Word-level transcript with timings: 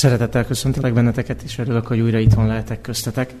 Szeretettel 0.00 0.46
köszöntelek 0.46 0.92
benneteket, 0.92 1.42
és 1.42 1.58
örülök, 1.58 1.86
hogy 1.86 2.00
újra 2.00 2.18
itthon 2.18 2.46
lehetek 2.46 2.80
köztetek. 2.80 3.34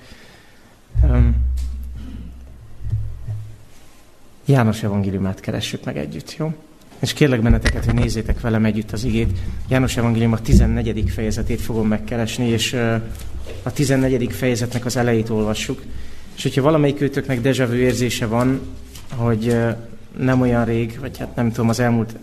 János 4.44 4.82
evangéliumát 4.82 5.40
keressük 5.40 5.84
meg 5.84 5.96
együtt, 5.96 6.36
jó? 6.36 6.54
És 6.98 7.12
kérlek 7.12 7.42
benneteket, 7.42 7.84
hogy 7.84 7.94
nézzétek 7.94 8.40
velem 8.40 8.64
együtt 8.64 8.92
az 8.92 9.04
igét. 9.04 9.38
János 9.68 9.96
evangélium 9.96 10.32
a 10.32 10.40
14. 10.40 11.10
fejezetét 11.10 11.60
fogom 11.60 11.88
megkeresni, 11.88 12.46
és 12.46 12.72
a 13.62 13.72
14. 13.72 14.32
fejezetnek 14.32 14.84
az 14.84 14.96
elejét 14.96 15.28
olvassuk. 15.28 15.82
És 16.36 16.42
hogyha 16.42 16.62
valamelyik 16.62 17.00
őtöknek 17.00 17.40
dejavű 17.40 17.76
érzése 17.76 18.26
van, 18.26 18.60
hogy 19.16 19.56
nem 20.18 20.40
olyan 20.40 20.64
rég, 20.64 20.98
vagy 21.00 21.18
hát 21.18 21.34
nem 21.34 21.50
tudom, 21.50 21.68
az 21.68 21.80
elmúlt 21.80 22.14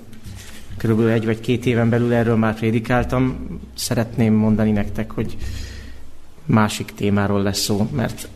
körülbelül 0.77 1.11
egy 1.11 1.25
vagy 1.25 1.39
két 1.39 1.65
éven 1.65 1.89
belül 1.89 2.13
erről 2.13 2.35
már 2.35 2.55
prédikáltam. 2.55 3.37
Szeretném 3.75 4.33
mondani 4.33 4.71
nektek, 4.71 5.11
hogy 5.11 5.37
másik 6.45 6.91
témáról 6.95 7.41
lesz 7.41 7.59
szó, 7.59 7.89
mert 7.91 8.27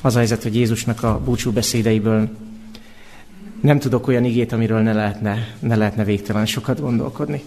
az 0.00 0.14
a 0.14 0.18
helyzet, 0.18 0.42
hogy 0.42 0.54
Jézusnak 0.54 1.02
a 1.02 1.20
búcsú 1.24 1.52
beszédeiből 1.52 2.28
nem 3.60 3.78
tudok 3.78 4.06
olyan 4.06 4.24
igét, 4.24 4.52
amiről 4.52 4.80
ne 4.80 4.92
lehetne, 4.92 5.48
ne 5.58 5.76
lehetne 5.76 6.04
végtelen 6.04 6.46
sokat 6.46 6.80
gondolkodni. 6.80 7.42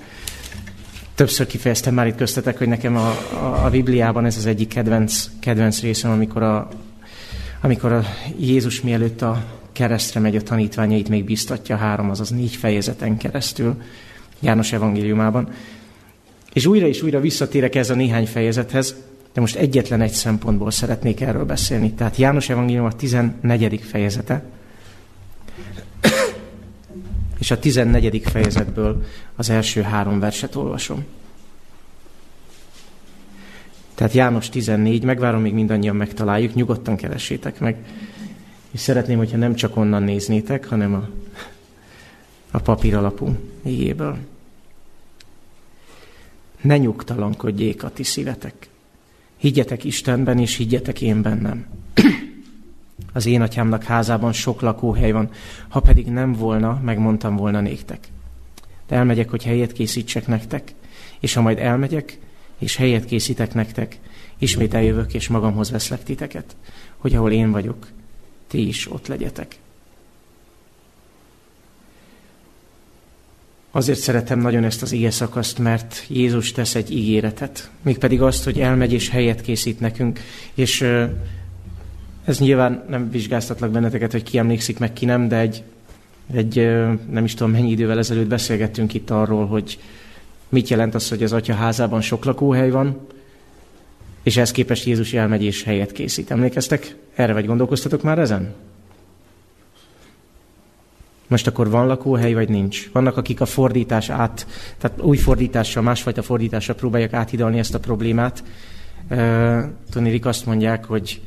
Többször 1.15 1.47
kifejeztem 1.47 1.93
már 1.93 2.07
itt 2.07 2.15
köztetek, 2.15 2.57
hogy 2.57 2.67
nekem 2.67 2.95
a, 2.95 3.09
a, 3.33 3.65
a 3.65 3.69
Bibliában 3.69 4.25
ez 4.25 4.37
az 4.37 4.45
egyik 4.45 4.67
kedvenc, 4.67 5.29
kedvenc 5.39 5.81
részem, 5.81 6.11
amikor 6.11 6.43
a, 6.43 6.67
amikor 7.61 7.91
a 7.91 8.03
Jézus 8.39 8.81
mielőtt 8.81 9.21
a 9.21 9.43
keresztre 9.71 10.19
megy, 10.19 10.35
a 10.35 10.41
tanítványait 10.41 11.09
még 11.09 11.23
biztatja 11.23 11.75
három, 11.75 12.09
azaz 12.09 12.29
négy 12.29 12.55
fejezeten 12.55 13.17
keresztül 13.17 13.81
János 14.39 14.73
evangéliumában. 14.73 15.49
És 16.53 16.65
újra 16.65 16.87
és 16.87 17.01
újra 17.01 17.19
visszatérek 17.19 17.75
ez 17.75 17.89
a 17.89 17.95
néhány 17.95 18.27
fejezethez, 18.27 18.95
de 19.33 19.41
most 19.41 19.55
egyetlen 19.55 20.01
egy 20.01 20.11
szempontból 20.11 20.71
szeretnék 20.71 21.21
erről 21.21 21.45
beszélni. 21.45 21.91
Tehát 21.91 22.15
János 22.15 22.49
evangélium 22.49 22.85
a 22.85 22.91
14. 22.91 23.81
fejezete, 23.81 24.43
és 27.39 27.51
a 27.51 27.59
14. 27.59 28.21
fejezetből 28.25 29.05
az 29.35 29.49
első 29.49 29.81
három 29.81 30.19
verset 30.19 30.55
olvasom. 30.55 31.05
Tehát 33.95 34.13
János 34.13 34.49
14, 34.49 35.03
megvárom, 35.03 35.41
még 35.41 35.53
mindannyian 35.53 35.95
megtaláljuk, 35.95 36.53
nyugodtan 36.53 36.95
keressétek 36.95 37.59
meg. 37.59 37.75
És 38.71 38.79
szeretném, 38.79 39.17
hogyha 39.17 39.37
nem 39.37 39.55
csak 39.55 39.77
onnan 39.77 40.03
néznétek, 40.03 40.67
hanem 40.67 40.93
a, 40.93 41.09
a 42.57 42.59
papír 42.59 42.95
alapú 42.95 43.35
éjéből. 43.63 44.17
Ne 46.61 46.77
nyugtalankodjék 46.77 47.83
a 47.83 47.89
ti 47.89 48.03
szívetek. 48.03 48.69
Higgyetek 49.37 49.83
Istenben, 49.83 50.39
és 50.39 50.55
higgyetek 50.55 51.01
én 51.01 51.21
bennem. 51.21 51.65
Az 53.13 53.25
én 53.25 53.41
atyámnak 53.41 53.83
házában 53.83 54.33
sok 54.33 54.61
lakóhely 54.61 55.11
van, 55.11 55.29
ha 55.67 55.79
pedig 55.79 56.07
nem 56.07 56.33
volna, 56.33 56.79
megmondtam 56.83 57.35
volna 57.35 57.61
néktek. 57.61 58.07
De 58.87 58.95
elmegyek, 58.95 59.29
hogy 59.29 59.43
helyet 59.43 59.71
készítsek 59.71 60.27
nektek, 60.27 60.73
és 61.19 61.33
ha 61.33 61.41
majd 61.41 61.59
elmegyek, 61.59 62.19
és 62.57 62.75
helyet 62.75 63.05
készítek 63.05 63.53
nektek, 63.53 63.99
ismét 64.37 64.73
eljövök, 64.73 65.13
és 65.13 65.27
magamhoz 65.27 65.71
veszlek 65.71 66.03
titeket, 66.03 66.55
hogy 66.97 67.15
ahol 67.15 67.31
én 67.31 67.51
vagyok, 67.51 67.87
ti 68.47 68.67
is 68.67 68.91
ott 68.91 69.07
legyetek. 69.07 69.55
Azért 73.77 73.99
szeretem 73.99 74.39
nagyon 74.39 74.63
ezt 74.63 74.81
az 74.81 74.91
ige 74.91 75.11
szakaszt, 75.11 75.59
mert 75.59 76.05
Jézus 76.07 76.51
tesz 76.51 76.75
egy 76.75 76.91
ígéretet, 76.91 77.69
mégpedig 77.81 78.21
azt, 78.21 78.43
hogy 78.43 78.59
elmegy 78.59 78.93
és 78.93 79.09
helyet 79.09 79.41
készít 79.41 79.79
nekünk, 79.79 80.19
és 80.53 80.81
ez 82.25 82.39
nyilván 82.39 82.83
nem 82.89 83.09
vizsgáztatlak 83.09 83.71
benneteket, 83.71 84.11
hogy 84.11 84.23
ki 84.23 84.37
emlékszik 84.37 84.79
meg, 84.79 84.93
ki 84.93 85.05
nem, 85.05 85.27
de 85.27 85.37
egy, 85.37 85.63
egy 86.33 86.55
nem 87.09 87.23
is 87.23 87.33
tudom 87.33 87.51
mennyi 87.51 87.69
idővel 87.69 87.97
ezelőtt 87.97 88.27
beszélgettünk 88.27 88.93
itt 88.93 89.09
arról, 89.09 89.45
hogy 89.45 89.79
mit 90.49 90.69
jelent 90.69 90.95
az, 90.95 91.09
hogy 91.09 91.23
az 91.23 91.33
atya 91.33 91.53
házában 91.53 92.01
sok 92.01 92.25
lakóhely 92.25 92.69
van, 92.69 92.99
és 94.23 94.37
ehhez 94.37 94.51
képest 94.51 94.85
Jézus 94.85 95.13
elmegy 95.13 95.43
és 95.43 95.63
helyet 95.63 95.91
készít. 95.91 96.31
Emlékeztek? 96.31 96.95
Erre 97.15 97.33
vagy 97.33 97.45
gondolkoztatok 97.45 98.03
már 98.03 98.19
ezen? 98.19 98.53
Most 101.27 101.47
akkor 101.47 101.69
van 101.69 101.87
lakóhely, 101.87 102.33
vagy 102.33 102.49
nincs? 102.49 102.91
Vannak, 102.91 103.17
akik 103.17 103.41
a 103.41 103.45
fordítás 103.45 104.09
át, 104.09 104.47
tehát 104.77 105.01
új 105.01 105.17
fordítással, 105.17 105.83
másfajta 105.83 106.21
fordítással 106.21 106.75
próbálják 106.75 107.13
áthidalni 107.13 107.59
ezt 107.59 107.73
a 107.73 107.79
problémát. 107.79 108.43
Uh, 109.09 109.63
Tony 109.91 110.19
azt 110.23 110.45
mondják, 110.45 110.85
hogy 110.85 111.21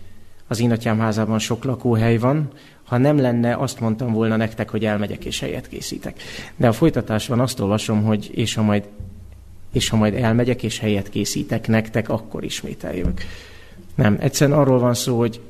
az 0.48 0.60
én 0.60 0.70
atyám 0.70 0.98
házában 0.98 1.38
sok 1.38 1.64
lakóhely 1.64 2.16
van, 2.16 2.50
ha 2.84 2.96
nem 2.96 3.18
lenne, 3.18 3.54
azt 3.54 3.80
mondtam 3.80 4.12
volna 4.12 4.36
nektek, 4.36 4.70
hogy 4.70 4.84
elmegyek 4.84 5.24
és 5.24 5.40
helyet 5.40 5.68
készítek. 5.68 6.20
De 6.56 6.68
a 6.68 6.72
folytatásban 6.72 7.40
azt 7.40 7.60
olvasom, 7.60 8.02
hogy 8.02 8.30
és 8.34 8.54
ha 8.54 8.62
majd, 8.62 8.84
és 9.72 9.88
ha 9.88 9.96
majd 9.96 10.14
elmegyek 10.14 10.62
és 10.62 10.78
helyet 10.78 11.08
készítek 11.08 11.68
nektek, 11.68 12.08
akkor 12.08 12.44
ismét 12.44 12.84
eljövök. 12.84 13.20
Nem, 13.94 14.16
egyszerűen 14.20 14.58
arról 14.58 14.78
van 14.78 14.94
szó, 14.94 15.18
hogy 15.18 15.40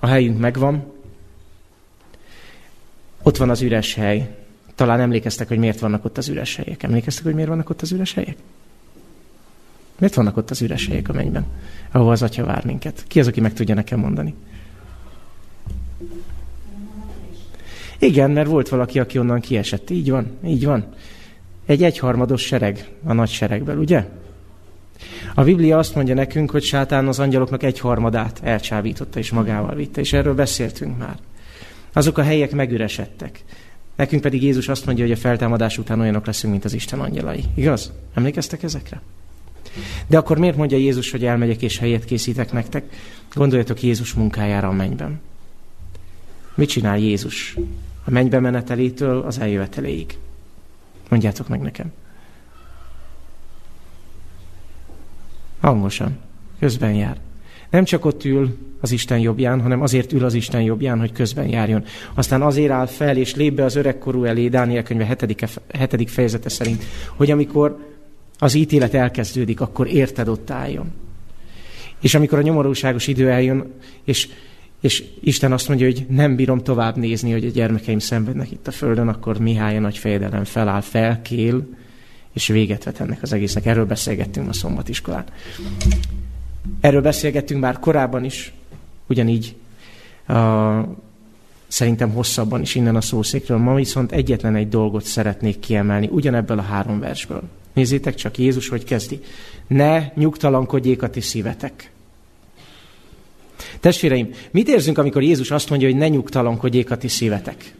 a 0.00 0.06
helyünk 0.06 0.38
megvan, 0.38 0.92
ott 3.28 3.36
van 3.36 3.50
az 3.50 3.62
üres 3.62 3.94
hely. 3.94 4.28
Talán 4.74 5.00
emlékeztek, 5.00 5.48
hogy 5.48 5.58
miért 5.58 5.80
vannak 5.80 6.04
ott 6.04 6.18
az 6.18 6.28
üres 6.28 6.56
helyek. 6.56 6.82
Emlékeztek, 6.82 7.24
hogy 7.24 7.34
miért 7.34 7.48
vannak 7.48 7.70
ott 7.70 7.82
az 7.82 7.92
üres 7.92 8.14
helyek? 8.14 8.36
Miért 9.98 10.14
vannak 10.14 10.36
ott 10.36 10.50
az 10.50 10.62
üres 10.62 10.86
helyek 10.86 11.08
a 11.08 11.12
mennyben, 11.12 11.46
ahova 11.92 12.12
az 12.12 12.22
Atya 12.22 12.44
vár 12.44 12.64
minket? 12.64 13.04
Ki 13.06 13.20
az, 13.20 13.26
aki 13.26 13.40
meg 13.40 13.52
tudja 13.52 13.74
nekem 13.74 13.98
mondani? 13.98 14.34
Igen, 17.98 18.30
mert 18.30 18.48
volt 18.48 18.68
valaki, 18.68 18.98
aki 18.98 19.18
onnan 19.18 19.40
kiesett. 19.40 19.90
Így 19.90 20.10
van, 20.10 20.26
így 20.44 20.64
van. 20.64 20.86
Egy 21.66 21.82
egyharmados 21.82 22.42
sereg 22.42 22.88
a 23.04 23.12
nagy 23.12 23.30
seregből, 23.30 23.76
ugye? 23.76 24.08
A 25.34 25.44
Biblia 25.44 25.78
azt 25.78 25.94
mondja 25.94 26.14
nekünk, 26.14 26.50
hogy 26.50 26.62
sátán 26.62 27.08
az 27.08 27.18
angyaloknak 27.18 27.62
egyharmadát 27.62 28.40
elcsábította 28.42 29.18
és 29.18 29.30
magával 29.30 29.74
vitte, 29.74 30.00
és 30.00 30.12
erről 30.12 30.34
beszéltünk 30.34 30.98
már. 30.98 31.16
Azok 31.92 32.18
a 32.18 32.22
helyek 32.22 32.52
megüresedtek. 32.52 33.44
Nekünk 33.96 34.22
pedig 34.22 34.42
Jézus 34.42 34.68
azt 34.68 34.86
mondja, 34.86 35.04
hogy 35.04 35.12
a 35.12 35.16
feltámadás 35.16 35.78
után 35.78 36.00
olyanok 36.00 36.26
leszünk, 36.26 36.52
mint 36.52 36.64
az 36.64 36.72
Isten 36.72 37.00
angyalai. 37.00 37.44
Igaz? 37.54 37.92
Emlékeztek 38.14 38.62
ezekre? 38.62 39.00
De 40.06 40.16
akkor 40.18 40.38
miért 40.38 40.56
mondja 40.56 40.78
Jézus, 40.78 41.10
hogy 41.10 41.24
elmegyek 41.24 41.62
és 41.62 41.78
helyet 41.78 42.04
készítek 42.04 42.52
nektek? 42.52 42.84
Gondoljatok 43.34 43.82
Jézus 43.82 44.14
munkájára 44.14 44.68
a 44.68 44.72
mennyben. 44.72 45.20
Mit 46.54 46.68
csinál 46.68 46.98
Jézus 46.98 47.56
a 48.04 48.10
mennybe 48.10 48.40
menetelétől 48.40 49.20
az 49.20 49.38
eljöveteléig? 49.38 50.18
Mondjátok 51.08 51.48
meg 51.48 51.60
nekem. 51.60 51.92
Hangosan. 55.60 56.18
Közben 56.58 56.92
jár. 56.94 57.16
Nem 57.70 57.84
csak 57.84 58.04
ott 58.04 58.24
ül 58.24 58.56
az 58.80 58.90
Isten 58.90 59.18
jobbján, 59.18 59.60
hanem 59.60 59.82
azért 59.82 60.12
ül 60.12 60.24
az 60.24 60.34
Isten 60.34 60.62
jobbján, 60.62 60.98
hogy 60.98 61.12
közben 61.12 61.48
járjon. 61.48 61.84
Aztán 62.14 62.42
azért 62.42 62.70
áll 62.70 62.86
fel, 62.86 63.16
és 63.16 63.34
lép 63.34 63.54
be 63.54 63.64
az 63.64 63.76
öregkorú 63.76 64.24
elé, 64.24 64.48
Dániel 64.48 64.82
könyve 64.82 65.04
7. 65.04 65.60
7. 65.90 66.10
fejezete 66.10 66.48
szerint, 66.48 66.84
hogy 67.16 67.30
amikor 67.30 67.78
az 68.38 68.54
ítélet 68.54 68.94
elkezdődik, 68.94 69.60
akkor 69.60 69.86
érted 69.86 70.28
ott 70.28 70.50
álljon. 70.50 70.92
És 72.00 72.14
amikor 72.14 72.38
a 72.38 72.42
nyomorúságos 72.42 73.06
idő 73.06 73.30
eljön, 73.30 73.72
és, 74.04 74.28
és 74.80 75.04
Isten 75.20 75.52
azt 75.52 75.68
mondja, 75.68 75.86
hogy 75.86 76.06
nem 76.08 76.36
bírom 76.36 76.58
tovább 76.58 76.96
nézni, 76.96 77.32
hogy 77.32 77.44
a 77.44 77.50
gyermekeim 77.50 77.98
szenvednek 77.98 78.50
itt 78.50 78.66
a 78.66 78.70
földön, 78.70 79.08
akkor 79.08 79.38
Mihály 79.38 79.76
a 79.76 79.80
nagy 79.80 79.98
fejedelem 79.98 80.44
feláll, 80.44 80.80
felkél, 80.80 81.66
és 82.32 82.46
véget 82.46 82.84
vet 82.84 83.00
ennek 83.00 83.22
az 83.22 83.32
egésznek. 83.32 83.66
Erről 83.66 83.86
beszélgettünk 83.86 84.48
a 84.48 84.52
szombatiskolán. 84.52 85.24
Erről 86.80 87.02
beszélgettünk 87.02 87.60
már 87.60 87.78
korábban 87.78 88.24
is, 88.24 88.52
ugyanígy 89.06 89.56
uh, 90.28 90.78
szerintem 91.68 92.10
hosszabban 92.10 92.60
is 92.60 92.74
innen 92.74 92.96
a 92.96 93.00
szószékről. 93.00 93.58
Ma 93.58 93.74
viszont 93.74 94.12
egyetlen 94.12 94.54
egy 94.54 94.68
dolgot 94.68 95.04
szeretnék 95.04 95.58
kiemelni, 95.58 96.08
ugyanebből 96.12 96.58
a 96.58 96.62
három 96.62 96.98
versből. 96.98 97.42
Nézzétek 97.72 98.14
csak, 98.14 98.38
Jézus 98.38 98.68
hogy 98.68 98.84
kezdi. 98.84 99.20
Ne 99.66 100.12
nyugtalankodjék 100.14 101.02
a 101.02 101.10
ti 101.10 101.20
szívetek. 101.20 101.90
Testvéreim, 103.80 104.30
mit 104.50 104.68
érzünk, 104.68 104.98
amikor 104.98 105.22
Jézus 105.22 105.50
azt 105.50 105.70
mondja, 105.70 105.88
hogy 105.88 105.96
ne 105.96 106.08
nyugtalankodjék 106.08 106.90
a 106.90 106.96
ti 106.96 107.08
szívetek? 107.08 107.74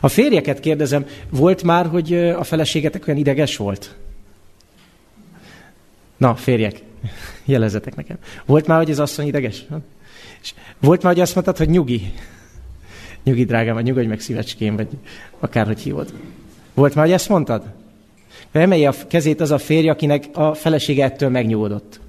A 0.00 0.08
férjeket 0.08 0.60
kérdezem, 0.60 1.06
volt 1.30 1.62
már, 1.62 1.86
hogy 1.86 2.14
a 2.14 2.44
feleségetek 2.44 3.06
olyan 3.06 3.20
ideges 3.20 3.56
volt? 3.56 3.96
Na, 6.16 6.34
férjek, 6.34 6.82
jelezetek 7.44 7.94
nekem. 7.94 8.16
Volt 8.44 8.66
már, 8.66 8.78
hogy 8.78 8.90
az 8.90 8.98
asszony 8.98 9.26
ideges? 9.26 9.64
És 10.42 10.54
volt 10.80 11.02
már, 11.02 11.12
hogy 11.12 11.22
azt 11.22 11.34
mondtad, 11.34 11.56
hogy 11.56 11.68
nyugi. 11.68 12.12
Nyugi, 13.22 13.44
drágám, 13.44 13.74
vagy 13.74 13.84
nyugodj 13.84 14.06
meg 14.06 14.20
szívecském, 14.20 14.76
vagy 14.76 14.88
akárhogy 15.38 15.80
hívod. 15.80 16.12
Volt 16.74 16.94
már, 16.94 17.04
hogy 17.04 17.14
ezt 17.14 17.28
mondtad? 17.28 17.62
Emelje 18.52 18.88
a 18.88 18.94
kezét 19.08 19.40
az 19.40 19.50
a 19.50 19.58
férj, 19.58 19.88
akinek 19.88 20.24
a 20.32 20.54
felesége 20.54 21.04
ettől 21.04 21.28
megnyugodott. 21.28 22.00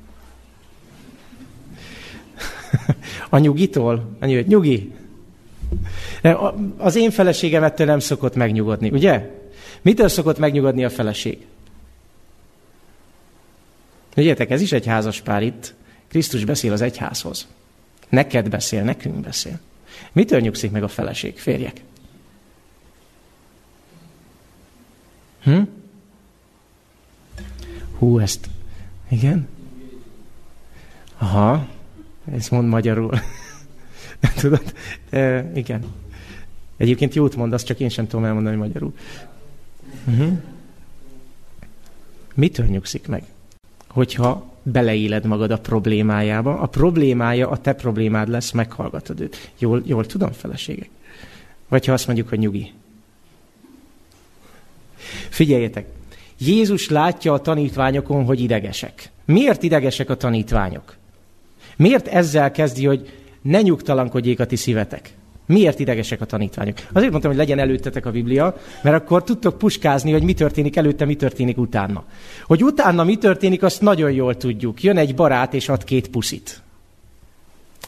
A 3.29 3.37
nyugitól? 3.37 4.09
A 4.19 4.25
nyugi. 4.25 4.45
nyugi. 4.47 4.93
Az 6.77 6.95
én 6.95 7.11
feleségem 7.11 7.63
ettől 7.63 7.87
nem 7.87 7.99
szokott 7.99 8.35
megnyugodni, 8.35 8.89
ugye? 8.89 9.31
Mitől 9.81 10.07
szokott 10.07 10.37
megnyugodni 10.37 10.83
a 10.83 10.89
feleség? 10.89 11.45
Tudjátok, 14.15 14.49
ez 14.49 14.61
is 14.61 14.71
egy 14.71 14.85
házas 14.85 15.21
pár 15.21 15.43
itt. 15.43 15.73
Krisztus 16.07 16.45
beszél 16.45 16.71
az 16.71 16.81
egyházhoz. 16.81 17.47
Neked 18.09 18.49
beszél, 18.49 18.83
nekünk 18.83 19.15
beszél. 19.15 19.59
Mitől 20.11 20.39
nyugszik 20.39 20.71
meg 20.71 20.83
a 20.83 20.87
feleség, 20.87 21.39
férjek? 21.39 21.81
Hm? 25.43 25.61
Hú, 27.97 28.19
ezt... 28.19 28.49
Igen? 29.09 29.47
Aha, 31.17 31.67
ezt 32.31 32.51
mond 32.51 32.67
magyarul. 32.67 33.19
Tudod? 34.39 34.73
E, 35.09 35.51
igen. 35.55 35.85
Egyébként 36.77 37.13
jót 37.13 37.35
mondasz, 37.35 37.63
csak 37.63 37.79
én 37.79 37.89
sem 37.89 38.07
tudom 38.07 38.25
elmondani 38.25 38.55
magyarul. 38.55 38.93
Uh-huh. 40.07 40.37
Mitől 42.33 42.65
nyugszik 42.65 43.07
meg? 43.07 43.23
Hogyha 43.95 44.45
beleéled 44.63 45.25
magad 45.25 45.51
a 45.51 45.57
problémájába, 45.57 46.59
a 46.59 46.65
problémája 46.65 47.49
a 47.49 47.57
te 47.57 47.73
problémád 47.73 48.27
lesz, 48.27 48.51
meghallgatod 48.51 49.19
őt. 49.19 49.51
Jól, 49.57 49.81
jól 49.85 50.05
tudom, 50.05 50.31
feleségek? 50.31 50.89
Vagy 51.67 51.85
ha 51.85 51.93
azt 51.93 52.05
mondjuk, 52.05 52.29
hogy 52.29 52.39
nyugi. 52.39 52.71
Figyeljetek, 55.29 55.87
Jézus 56.37 56.89
látja 56.89 57.33
a 57.33 57.41
tanítványokon, 57.41 58.25
hogy 58.25 58.39
idegesek. 58.39 59.11
Miért 59.25 59.63
idegesek 59.63 60.09
a 60.09 60.17
tanítványok? 60.17 60.95
Miért 61.77 62.07
ezzel 62.07 62.51
kezdi, 62.51 62.85
hogy 62.85 63.09
ne 63.41 63.61
nyugtalankodjék 63.61 64.39
a 64.39 64.45
ti 64.45 64.55
szívetek? 64.55 65.13
Miért 65.45 65.79
idegesek 65.79 66.21
a 66.21 66.25
tanítványok? 66.25 66.77
Azért 66.93 67.11
mondtam, 67.11 67.31
hogy 67.31 67.39
legyen 67.39 67.59
előttetek 67.59 68.05
a 68.05 68.11
Biblia, 68.11 68.57
mert 68.81 68.95
akkor 68.95 69.23
tudtok 69.23 69.57
puskázni, 69.57 70.11
hogy 70.11 70.23
mi 70.23 70.33
történik 70.33 70.75
előtte, 70.75 71.05
mi 71.05 71.15
történik 71.15 71.57
utána. 71.57 72.03
Hogy 72.45 72.63
utána 72.63 73.03
mi 73.03 73.17
történik, 73.17 73.63
azt 73.63 73.81
nagyon 73.81 74.11
jól 74.11 74.37
tudjuk. 74.37 74.83
Jön 74.83 74.97
egy 74.97 75.15
barát, 75.15 75.53
és 75.53 75.69
ad 75.69 75.83
két 75.83 76.07
puszit. 76.07 76.61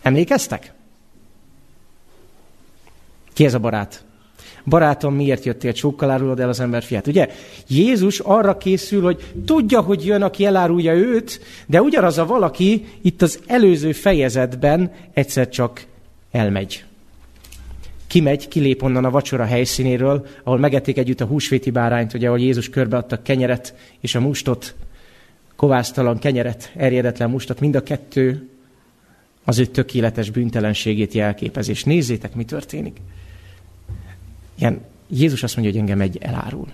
Emlékeztek? 0.02 0.74
Ki 3.34 3.46
ez 3.46 3.54
a 3.54 3.60
barát? 3.60 4.06
Barátom, 4.66 5.16
miért 5.16 5.46
jöttél? 5.46 5.74
Csókkal 5.74 6.10
árulod 6.10 6.40
el 6.40 6.50
az 6.50 6.60
ember 6.60 6.84
fiát. 6.84 7.08
Ugye? 7.08 7.30
Jézus 7.68 8.20
arra 8.20 8.58
készül, 8.58 9.02
hogy 9.02 9.34
tudja, 9.46 9.82
hogy 9.82 10.06
jön, 10.06 10.22
aki 10.22 10.46
elárulja 10.46 10.94
őt, 10.94 11.42
de 11.66 11.82
ugyanaz 11.82 12.18
a 12.18 12.26
valaki 12.26 12.86
itt 13.02 13.22
az 13.22 13.40
előző 13.46 13.92
fejezetben 13.92 14.92
egyszer 15.14 15.50
csak 15.50 15.86
elmegy 16.32 16.86
kimegy, 18.08 18.48
kilép 18.48 18.84
onnan 18.84 19.06
a 19.06 19.12
vacsora 19.12 19.46
helyszínéről, 19.46 20.26
ahol 20.44 20.60
megették 20.60 20.98
együtt 20.98 21.22
a 21.22 21.26
húsvéti 21.26 21.72
bárányt, 21.72 22.14
ugye, 22.14 22.28
ahol 22.28 22.40
Jézus 22.40 22.70
körbeadta 22.70 23.22
kenyeret 23.22 23.74
és 24.00 24.16
a 24.16 24.20
mustot, 24.20 24.76
kovásztalan 25.56 26.20
kenyeret, 26.20 26.72
erjedetlen 26.76 27.30
mustot, 27.30 27.60
mind 27.60 27.76
a 27.76 27.84
kettő 27.84 28.50
az 29.44 29.60
ő 29.60 29.66
tökéletes 29.66 30.30
bűntelenségét 30.30 31.14
jelképez. 31.14 31.70
És 31.70 31.84
nézzétek, 31.84 32.36
mi 32.36 32.44
történik. 32.44 32.98
Ilyen, 34.60 34.82
Jézus 35.10 35.44
azt 35.44 35.56
mondja, 35.56 35.74
hogy 35.74 35.82
engem 35.82 36.02
egy 36.02 36.18
elárul. 36.22 36.68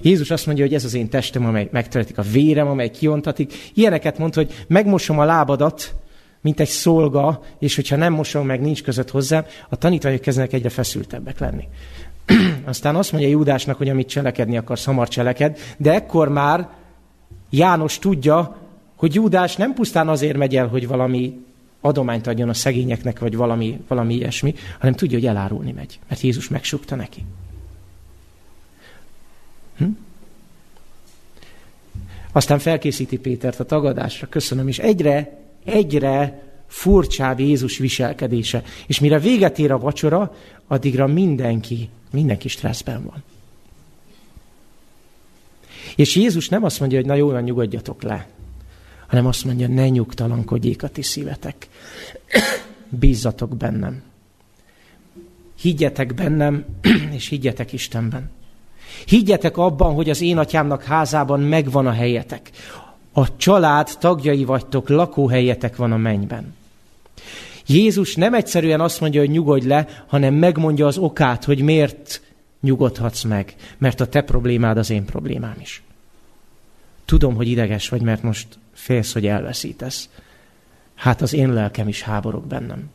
Jézus 0.00 0.30
azt 0.30 0.46
mondja, 0.46 0.64
hogy 0.64 0.74
ez 0.74 0.84
az 0.84 0.94
én 0.94 1.08
testem, 1.08 1.46
amely 1.46 1.68
megtörtik 1.72 2.18
a 2.18 2.22
vérem, 2.22 2.66
amely 2.66 2.90
kiontatik. 2.90 3.52
Ilyeneket 3.74 4.18
mond, 4.18 4.34
hogy 4.34 4.64
megmosom 4.66 5.18
a 5.18 5.24
lábadat, 5.24 5.94
mint 6.40 6.60
egy 6.60 6.68
szolga, 6.68 7.42
és 7.58 7.74
hogyha 7.74 7.96
nem 7.96 8.12
mosom 8.12 8.46
meg, 8.46 8.60
nincs 8.60 8.82
között 8.82 9.10
hozzám, 9.10 9.44
a 9.68 9.76
tanítványok 9.76 10.20
kezdenek 10.20 10.52
egyre 10.52 10.68
feszültebbek 10.68 11.38
lenni. 11.38 11.68
Aztán 12.64 12.96
azt 12.96 13.12
mondja 13.12 13.30
Júdásnak, 13.30 13.76
hogy 13.76 13.88
amit 13.88 14.08
cselekedni 14.08 14.56
akarsz, 14.56 14.84
hamar 14.84 15.08
cseleked, 15.08 15.58
de 15.76 15.92
ekkor 15.92 16.28
már 16.28 16.68
János 17.50 17.98
tudja, 17.98 18.56
hogy 18.96 19.14
Júdás 19.14 19.56
nem 19.56 19.74
pusztán 19.74 20.08
azért 20.08 20.36
megy 20.36 20.56
el, 20.56 20.66
hogy 20.66 20.86
valami 20.86 21.44
adományt 21.80 22.26
adjon 22.26 22.48
a 22.48 22.54
szegényeknek, 22.54 23.18
vagy 23.18 23.36
valami, 23.36 23.80
valami 23.88 24.14
ilyesmi, 24.14 24.54
hanem 24.78 24.94
tudja, 24.94 25.18
hogy 25.18 25.26
elárulni 25.26 25.72
megy, 25.72 25.98
mert 26.08 26.20
Jézus 26.20 26.48
megsukta 26.48 26.96
neki. 26.96 27.24
Hm? 29.76 29.84
Aztán 32.32 32.58
felkészíti 32.58 33.18
Pétert 33.18 33.60
a 33.60 33.64
tagadásra, 33.64 34.26
köszönöm, 34.26 34.68
és 34.68 34.78
egyre 34.78 35.38
egyre 35.68 36.42
furcsább 36.66 37.40
Jézus 37.40 37.78
viselkedése. 37.78 38.62
És 38.86 39.00
mire 39.00 39.18
véget 39.18 39.58
ér 39.58 39.72
a 39.72 39.78
vacsora, 39.78 40.34
addigra 40.66 41.06
mindenki, 41.06 41.88
mindenki 42.10 42.48
stresszben 42.48 43.04
van. 43.04 43.22
És 45.96 46.16
Jézus 46.16 46.48
nem 46.48 46.64
azt 46.64 46.80
mondja, 46.80 46.98
hogy 46.98 47.06
na 47.06 47.14
jó, 47.14 47.38
nyugodjatok 47.38 48.02
le, 48.02 48.28
hanem 49.06 49.26
azt 49.26 49.44
mondja, 49.44 49.68
ne 49.68 49.88
nyugtalankodjék 49.88 50.82
a 50.82 50.88
ti 50.88 51.02
szívetek. 51.02 51.68
Bízzatok 52.88 53.56
bennem. 53.56 54.02
Higgyetek 55.60 56.14
bennem, 56.14 56.64
és 57.16 57.28
higgyetek 57.28 57.72
Istenben. 57.72 58.30
Higgyetek 59.06 59.56
abban, 59.56 59.94
hogy 59.94 60.10
az 60.10 60.20
én 60.20 60.38
atyámnak 60.38 60.82
házában 60.82 61.40
megvan 61.40 61.86
a 61.86 61.92
helyetek 61.92 62.50
a 63.18 63.36
család 63.36 63.90
tagjai 63.98 64.44
vagytok, 64.44 64.88
lakóhelyetek 64.88 65.76
van 65.76 65.92
a 65.92 65.96
mennyben. 65.96 66.54
Jézus 67.66 68.14
nem 68.14 68.34
egyszerűen 68.34 68.80
azt 68.80 69.00
mondja, 69.00 69.20
hogy 69.20 69.30
nyugodj 69.30 69.66
le, 69.66 70.04
hanem 70.06 70.34
megmondja 70.34 70.86
az 70.86 70.98
okát, 70.98 71.44
hogy 71.44 71.60
miért 71.60 72.22
nyugodhatsz 72.60 73.22
meg, 73.22 73.54
mert 73.78 74.00
a 74.00 74.06
te 74.06 74.22
problémád 74.22 74.78
az 74.78 74.90
én 74.90 75.04
problémám 75.04 75.56
is. 75.60 75.82
Tudom, 77.04 77.34
hogy 77.34 77.48
ideges 77.48 77.88
vagy, 77.88 78.02
mert 78.02 78.22
most 78.22 78.58
félsz, 78.72 79.12
hogy 79.12 79.26
elveszítesz. 79.26 80.08
Hát 80.94 81.20
az 81.20 81.32
én 81.32 81.52
lelkem 81.52 81.88
is 81.88 82.02
háborog 82.02 82.46
bennem. 82.46 82.90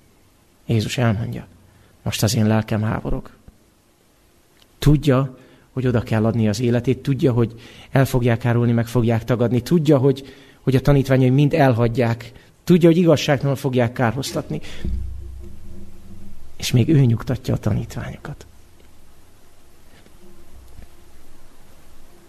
Jézus 0.66 0.98
elmondja, 0.98 1.48
most 2.04 2.24
az 2.24 2.36
én 2.36 2.48
lelkem 2.48 2.82
háborog. 2.82 3.30
Tudja, 4.80 5.38
hogy 5.74 5.88
oda 5.88 6.02
kell 6.02 6.26
adni 6.26 6.48
az 6.48 6.60
életét, 6.60 7.02
tudja, 7.02 7.32
hogy 7.32 7.54
el 7.92 8.06
fogják 8.06 8.46
árulni, 8.46 8.72
meg 8.72 8.88
fogják 8.88 9.24
tagadni, 9.24 9.62
tudja, 9.62 9.98
hogy, 9.98 10.34
hogy 10.62 10.76
a 10.76 10.82
tanítványai 10.82 11.30
mind 11.30 11.54
elhagyják, 11.54 12.32
tudja, 12.64 12.90
hogy 12.90 12.98
igazságtalanul 12.98 13.60
fogják 13.60 13.94
kárhoztatni. 13.94 14.62
És 16.58 16.72
még 16.72 16.90
ő 16.90 17.00
nyugtatja 17.00 17.54
a 17.54 17.58
tanítványokat. 17.58 18.46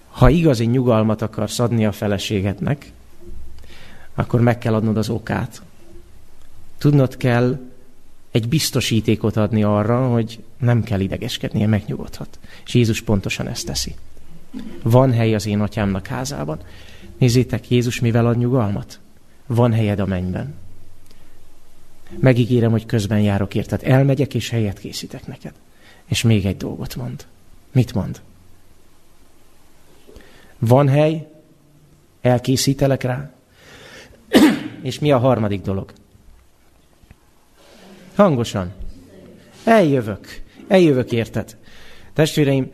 Ha 0.09 0.29
igazi 0.29 0.65
nyugalmat 0.65 1.23
akarsz 1.23 1.59
adni 1.59 1.87
a 1.87 1.93
feleségednek, 1.93 2.93
akkor 4.15 4.41
meg 4.41 4.59
kell 4.59 4.75
adnod 4.75 4.97
az 4.97 5.09
okát. 5.09 5.63
Tudnod 6.79 7.17
kell, 7.17 7.59
egy 8.31 8.49
biztosítékot 8.49 9.37
adni 9.37 9.63
arra, 9.63 10.09
hogy 10.09 10.43
nem 10.65 10.83
kell 10.83 11.01
idegeskednie, 11.01 11.67
megnyugodhat. 11.67 12.39
És 12.67 12.75
Jézus 12.75 13.03
pontosan 13.03 13.49
ezt 13.49 13.67
teszi. 13.67 13.95
Van 14.83 15.13
hely 15.13 15.35
az 15.35 15.47
én 15.47 15.61
atyámnak 15.61 16.07
házában. 16.07 16.59
Nézzétek, 17.19 17.71
Jézus 17.71 18.01
mivel 18.01 18.27
ad 18.27 18.39
nyugalmat? 18.39 19.01
Van 19.47 19.73
helyed 19.73 20.01
a 20.01 20.07
mennyben. 20.07 20.55
Megígérem, 22.19 22.71
hogy 22.71 22.87
közben 22.87 23.21
járok 23.21 23.55
érted. 23.55 23.81
Elmegyek 23.85 24.35
és 24.35 24.49
helyet 24.49 24.79
készítek 24.79 25.27
neked. 25.27 25.53
És 26.05 26.23
még 26.23 26.47
egy 26.47 26.57
dolgot 26.57 26.97
mond. 26.97 27.27
Mit 27.73 27.95
mond? 27.95 28.21
Van 30.59 30.89
hely, 30.89 31.29
elkészítelek 32.21 33.03
rá. 33.03 33.31
és 34.83 34.99
mi 34.99 35.13
a 35.13 35.19
harmadik 35.19 35.61
dolog? 35.61 35.93
Hangosan. 38.15 38.73
Eljövök. 39.65 40.44
Eljövök, 40.69 41.13
érted? 41.13 41.57
Testvéreim, 42.13 42.71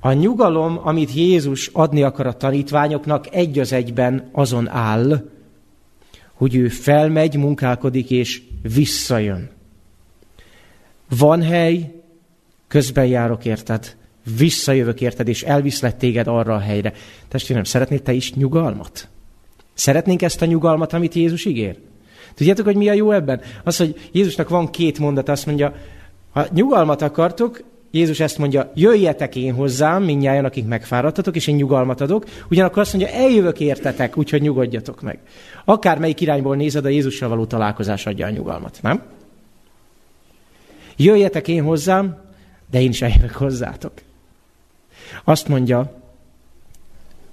a 0.00 0.12
nyugalom, 0.12 0.80
amit 0.82 1.14
Jézus 1.14 1.70
adni 1.72 2.02
akar 2.02 2.26
a 2.26 2.36
tanítványoknak, 2.36 3.34
egy 3.34 3.58
az 3.58 3.72
egyben 3.72 4.28
azon 4.32 4.68
áll, 4.68 5.30
hogy 6.32 6.54
ő 6.54 6.68
felmegy, 6.68 7.36
munkálkodik 7.36 8.10
és 8.10 8.42
visszajön. 8.62 9.50
Van 11.08 11.42
hely, 11.42 11.94
közben 12.68 13.06
járok 13.06 13.44
érted, 13.44 13.96
visszajövök 14.36 15.00
érted, 15.00 15.28
és 15.28 15.42
elviszlek 15.42 15.96
téged 15.96 16.26
arra 16.26 16.54
a 16.54 16.58
helyre. 16.58 16.92
Testvérem, 17.28 17.64
szeretnéd 17.64 18.02
te 18.02 18.12
is 18.12 18.34
nyugalmat? 18.34 19.08
Szeretnénk 19.74 20.22
ezt 20.22 20.42
a 20.42 20.46
nyugalmat, 20.46 20.92
amit 20.92 21.14
Jézus 21.14 21.44
ígér? 21.44 21.78
Tudjátok, 22.34 22.64
hogy 22.64 22.76
mi 22.76 22.88
a 22.88 22.92
jó 22.92 23.10
ebben? 23.12 23.40
Az, 23.64 23.76
hogy 23.76 24.08
Jézusnak 24.12 24.48
van 24.48 24.70
két 24.70 24.98
mondat, 24.98 25.28
azt 25.28 25.46
mondja, 25.46 25.74
ha 26.32 26.46
nyugalmat 26.50 27.02
akartok, 27.02 27.62
Jézus 27.90 28.20
ezt 28.20 28.38
mondja, 28.38 28.72
jöjjetek 28.74 29.36
én 29.36 29.54
hozzám, 29.54 30.02
mindnyájan, 30.02 30.44
akik 30.44 30.66
megfáradtatok, 30.66 31.36
és 31.36 31.46
én 31.46 31.54
nyugalmat 31.54 32.00
adok. 32.00 32.24
Ugyanakkor 32.50 32.82
azt 32.82 32.92
mondja, 32.92 33.12
eljövök 33.12 33.60
értetek, 33.60 34.16
úgyhogy 34.16 34.40
nyugodjatok 34.40 35.00
meg. 35.00 35.18
Akár 35.64 35.98
melyik 35.98 36.20
irányból 36.20 36.56
nézed, 36.56 36.84
a 36.84 36.88
Jézussal 36.88 37.28
való 37.28 37.44
találkozás 37.44 38.06
adja 38.06 38.26
a 38.26 38.30
nyugalmat, 38.30 38.78
nem? 38.82 39.02
Jöjjetek 40.96 41.48
én 41.48 41.62
hozzám, 41.62 42.16
de 42.70 42.80
én 42.80 42.88
is 42.88 43.02
eljövök 43.02 43.32
hozzátok. 43.32 43.92
Azt 45.24 45.48
mondja, 45.48 46.00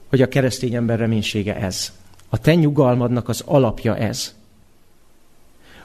hogy 0.10 0.22
a 0.22 0.28
keresztény 0.28 0.76
ember 0.76 1.00
reménysége 1.00 1.56
ez. 1.56 1.94
A 2.30 2.38
te 2.38 2.56
nyugalmadnak 2.56 3.30
az 3.30 3.44
alapja 3.46 3.98
ez, 3.98 4.36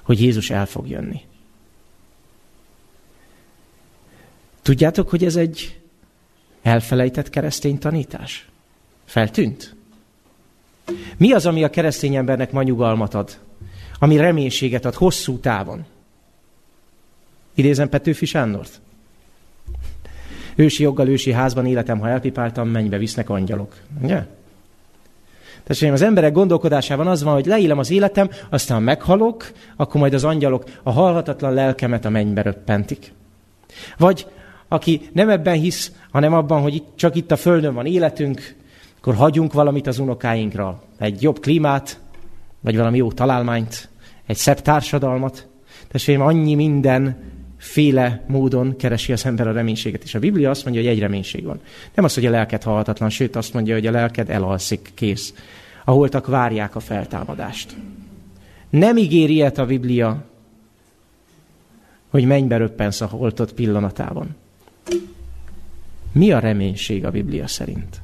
hogy 0.02 0.20
Jézus 0.20 0.50
el 0.50 0.66
fog 0.66 0.88
jönni. 0.88 1.20
Tudjátok, 4.64 5.10
hogy 5.10 5.24
ez 5.24 5.36
egy 5.36 5.80
elfelejtett 6.62 7.30
keresztény 7.30 7.78
tanítás? 7.78 8.48
Feltűnt? 9.04 9.74
Mi 11.16 11.32
az, 11.32 11.46
ami 11.46 11.64
a 11.64 11.70
keresztény 11.70 12.14
embernek 12.14 12.52
ma 12.52 12.62
nyugalmat 12.62 13.14
ad? 13.14 13.38
Ami 13.98 14.16
reménységet 14.16 14.84
ad 14.84 14.94
hosszú 14.94 15.38
távon? 15.38 15.84
Idézem 17.54 17.88
Petőfi 17.88 18.26
Sándort? 18.26 18.80
Ősi 20.54 20.82
joggal, 20.82 21.08
ősi 21.08 21.32
házban 21.32 21.66
életem, 21.66 21.98
ha 21.98 22.08
elpipáltam, 22.08 22.68
mennybe 22.68 22.98
visznek 22.98 23.30
angyalok. 23.30 23.76
Ugye? 24.02 24.26
Tehát 25.64 25.94
az 25.94 26.02
emberek 26.02 26.32
gondolkodásában 26.32 27.06
az 27.06 27.22
van, 27.22 27.34
hogy 27.34 27.46
leélem 27.46 27.78
az 27.78 27.90
életem, 27.90 28.30
aztán 28.50 28.82
meghalok, 28.82 29.52
akkor 29.76 30.00
majd 30.00 30.14
az 30.14 30.24
angyalok 30.24 30.64
a 30.82 30.90
halhatatlan 30.90 31.54
lelkemet 31.54 32.04
a 32.04 32.10
mennybe 32.10 32.42
röppentik. 32.42 33.12
Vagy 33.96 34.26
aki 34.74 35.00
nem 35.12 35.28
ebben 35.28 35.54
hisz, 35.54 35.92
hanem 36.10 36.32
abban, 36.34 36.62
hogy 36.62 36.74
itt, 36.74 36.86
csak 36.94 37.16
itt 37.16 37.30
a 37.30 37.36
Földön 37.36 37.74
van 37.74 37.86
életünk, 37.86 38.54
akkor 38.98 39.14
hagyunk 39.14 39.52
valamit 39.52 39.86
az 39.86 39.98
unokáinkra. 39.98 40.82
Egy 40.98 41.22
jobb 41.22 41.40
klímát, 41.40 42.00
vagy 42.60 42.76
valami 42.76 42.96
jó 42.96 43.12
találmányt, 43.12 43.88
egy 44.26 44.36
szebb 44.36 44.60
társadalmat. 44.60 45.46
Testvérem, 45.88 46.22
annyi 46.22 46.54
minden 46.54 47.16
féle 47.56 48.24
módon 48.26 48.76
keresi 48.76 49.12
az 49.12 49.26
ember 49.26 49.48
a 49.48 49.52
reménységet. 49.52 50.02
És 50.02 50.14
a 50.14 50.18
Biblia 50.18 50.50
azt 50.50 50.64
mondja, 50.64 50.82
hogy 50.82 50.90
egy 50.90 50.98
reménység 50.98 51.44
van. 51.44 51.60
Nem 51.94 52.04
az, 52.04 52.14
hogy 52.14 52.26
a 52.26 52.30
lelked 52.30 52.62
halhatatlan, 52.62 53.10
sőt 53.10 53.36
azt 53.36 53.52
mondja, 53.52 53.74
hogy 53.74 53.86
a 53.86 53.90
lelked 53.90 54.30
elalszik, 54.30 54.90
kész. 54.94 55.34
A 55.84 55.90
holtak 55.90 56.26
várják 56.26 56.76
a 56.76 56.80
feltámadást. 56.80 57.76
Nem 58.70 58.96
ígéri 58.96 59.34
ilyet 59.34 59.58
a 59.58 59.66
Biblia, 59.66 60.24
hogy 62.10 62.24
mennybe 62.24 62.56
röppensz 62.56 63.00
a 63.00 63.06
holtott 63.06 63.54
pillanatában. 63.54 64.36
Mi 66.12 66.32
a 66.32 66.38
reménység 66.38 67.04
a 67.04 67.10
Biblia 67.10 67.46
szerint? 67.46 68.00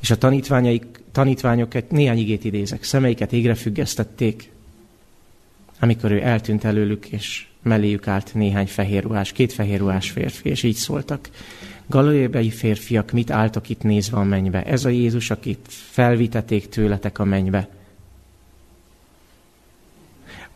És 0.00 0.10
a 0.10 0.18
tanítványaik, 0.18 1.00
tanítványok 1.12 1.90
néhány 1.90 2.18
igét 2.18 2.44
idézek, 2.44 2.82
szemeiket 2.82 3.32
égre 3.32 3.54
függesztették, 3.54 4.50
amikor 5.80 6.12
ő 6.12 6.22
eltűnt 6.22 6.64
előlük, 6.64 7.06
és 7.06 7.46
melléjük 7.62 8.08
állt 8.08 8.34
néhány 8.34 8.66
fehérruhás, 8.66 9.32
két 9.32 9.52
fehérruhás 9.52 10.10
férfi, 10.10 10.48
és 10.48 10.62
így 10.62 10.74
szóltak. 10.74 11.28
Galileai 11.86 12.50
férfiak, 12.50 13.12
mit 13.12 13.30
álltok 13.30 13.68
itt 13.68 13.82
nézve 13.82 14.16
a 14.16 14.24
mennybe? 14.24 14.62
Ez 14.62 14.84
a 14.84 14.88
Jézus, 14.88 15.30
akit 15.30 15.66
felviteték 15.68 16.68
tőletek 16.68 17.18
a 17.18 17.24
mennybe 17.24 17.68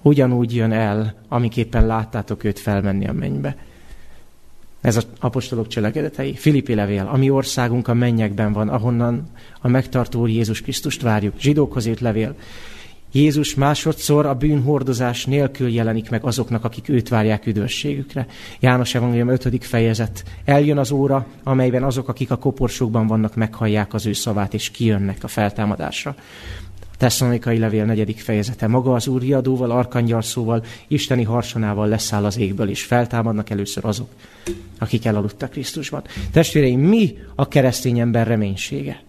ugyanúgy 0.03 0.55
jön 0.55 0.73
el, 0.73 1.15
amiképpen 1.29 1.87
láttátok 1.87 2.45
őt 2.45 2.59
felmenni 2.59 3.07
a 3.07 3.13
mennybe. 3.13 3.57
Ez 4.81 4.97
az 4.97 5.07
apostolok 5.21 5.67
cselekedetei. 5.67 6.35
Filippi 6.35 6.75
levél, 6.75 7.09
ami 7.13 7.31
országunk 7.31 7.89
a 7.89 7.95
mennyekben 7.95 8.53
van, 8.53 8.69
ahonnan 8.69 9.29
a 9.61 9.69
megtartó 9.69 10.21
Úr 10.21 10.29
Jézus 10.29 10.61
Krisztust 10.61 11.03
várjuk. 11.03 11.35
Zsidókhoz 11.39 11.87
írt 11.87 12.01
levél. 12.01 12.35
Jézus 13.13 13.55
másodszor 13.55 14.27
a 14.27 14.35
bűnhordozás 14.35 15.25
nélkül 15.25 15.69
jelenik 15.69 16.11
meg 16.11 16.25
azoknak, 16.25 16.65
akik 16.65 16.89
őt 16.89 17.09
várják 17.09 17.47
üdvösségükre. 17.47 18.27
János 18.61 18.95
Evangélium 18.95 19.29
5. 19.29 19.65
fejezet. 19.65 20.25
Eljön 20.45 20.79
az 20.79 20.91
óra, 20.91 21.27
amelyben 21.43 21.83
azok, 21.83 22.09
akik 22.09 22.31
a 22.31 22.37
koporsókban 22.37 23.07
vannak, 23.07 23.35
meghallják 23.35 23.95
az 23.95 24.07
ő 24.07 24.13
szavát, 24.13 24.55
és 24.55 24.71
kijönnek 24.71 25.25
a 25.25 25.29
feltámadásra. 25.29 26.15
Tesszalonikai 26.99 27.59
levél 27.59 27.85
negyedik 27.85 28.21
fejezete. 28.21 28.67
Maga 28.67 28.95
az 28.95 29.07
Úr 29.07 29.21
riadóval, 29.21 29.71
arkangyalszóval, 29.71 30.65
isteni 30.89 31.23
harsonával 31.23 31.89
leszáll 31.89 32.25
az 32.25 32.39
égből, 32.39 32.69
és 32.69 32.85
feltámadnak 32.85 33.51
először 33.51 33.85
azok, 33.85 34.09
akik 34.79 35.05
elaludtak 35.05 35.51
Krisztusban. 35.51 36.03
Testvéreim, 36.33 36.81
mi 36.81 37.19
a 37.35 37.49
keresztény 37.49 37.99
ember 37.99 38.27
reménysége? 38.27 39.03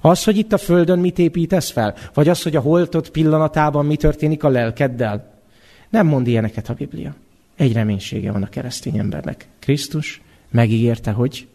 Az, 0.00 0.24
hogy 0.24 0.36
itt 0.36 0.52
a 0.52 0.58
Földön 0.58 0.98
mit 0.98 1.18
építesz 1.18 1.70
fel? 1.70 1.94
Vagy 2.14 2.28
az, 2.28 2.42
hogy 2.42 2.56
a 2.56 2.60
holtott 2.60 3.10
pillanatában 3.10 3.86
mi 3.86 3.96
történik 3.96 4.44
a 4.44 4.48
lelkeddel? 4.48 5.40
Nem 5.88 6.06
mond 6.06 6.26
ilyeneket 6.26 6.68
a 6.68 6.74
Biblia. 6.74 7.14
Egy 7.56 7.72
reménysége 7.72 8.32
van 8.32 8.42
a 8.42 8.48
keresztény 8.48 8.98
embernek. 8.98 9.46
Krisztus 9.58 10.20
megígérte, 10.50 11.10
hogy 11.10 11.46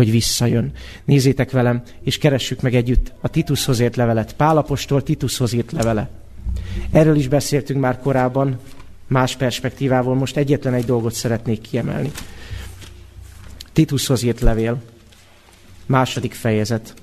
hogy 0.00 0.10
visszajön. 0.10 0.72
Nézzétek 1.04 1.50
velem, 1.50 1.82
és 2.02 2.18
keressük 2.18 2.60
meg 2.60 2.74
együtt 2.74 3.12
a 3.20 3.28
Titushoz 3.28 3.80
ért 3.80 3.96
levelet. 3.96 4.34
Pálapostól 4.34 5.02
Titushoz 5.02 5.52
írt 5.52 5.72
levele. 5.72 6.10
Erről 6.90 7.16
is 7.16 7.28
beszéltünk 7.28 7.80
már 7.80 8.00
korábban, 8.00 8.58
más 9.06 9.36
perspektívával. 9.36 10.14
Most 10.14 10.36
egyetlen 10.36 10.74
egy 10.74 10.84
dolgot 10.84 11.12
szeretnék 11.12 11.60
kiemelni. 11.60 12.10
Titushoz 13.72 14.22
írt 14.22 14.40
levél, 14.40 14.82
második 15.86 16.32
fejezet. 16.32 16.94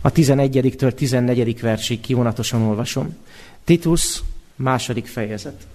A 0.00 0.12
11-től 0.12 0.94
14. 0.94 1.60
versig 1.60 2.00
kivonatosan 2.00 2.62
olvasom. 2.62 3.16
Titus, 3.64 4.22
második 4.56 5.06
fejezet. 5.06 5.66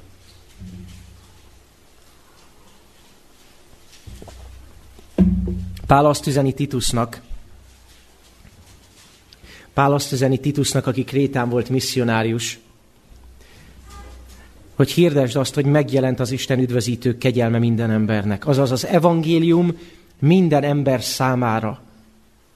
Pál 5.89 6.05
azt 6.05 6.27
üzeni 6.27 6.53
Titusnak, 6.53 7.21
Pál 9.73 9.93
azt 9.93 10.11
üzeni 10.11 10.37
Titusnak, 10.37 10.87
aki 10.87 11.03
Krétán 11.03 11.49
volt 11.49 11.69
misszionárius, 11.69 12.59
hogy 14.75 14.91
hirdesd 14.91 15.35
azt, 15.35 15.53
hogy 15.53 15.65
megjelent 15.65 16.19
az 16.19 16.31
Isten 16.31 16.59
üdvözítő 16.59 17.17
kegyelme 17.17 17.59
minden 17.59 17.91
embernek. 17.91 18.47
Azaz 18.47 18.71
az 18.71 18.85
evangélium 18.85 19.77
minden 20.19 20.63
ember 20.63 21.03
számára, 21.03 21.81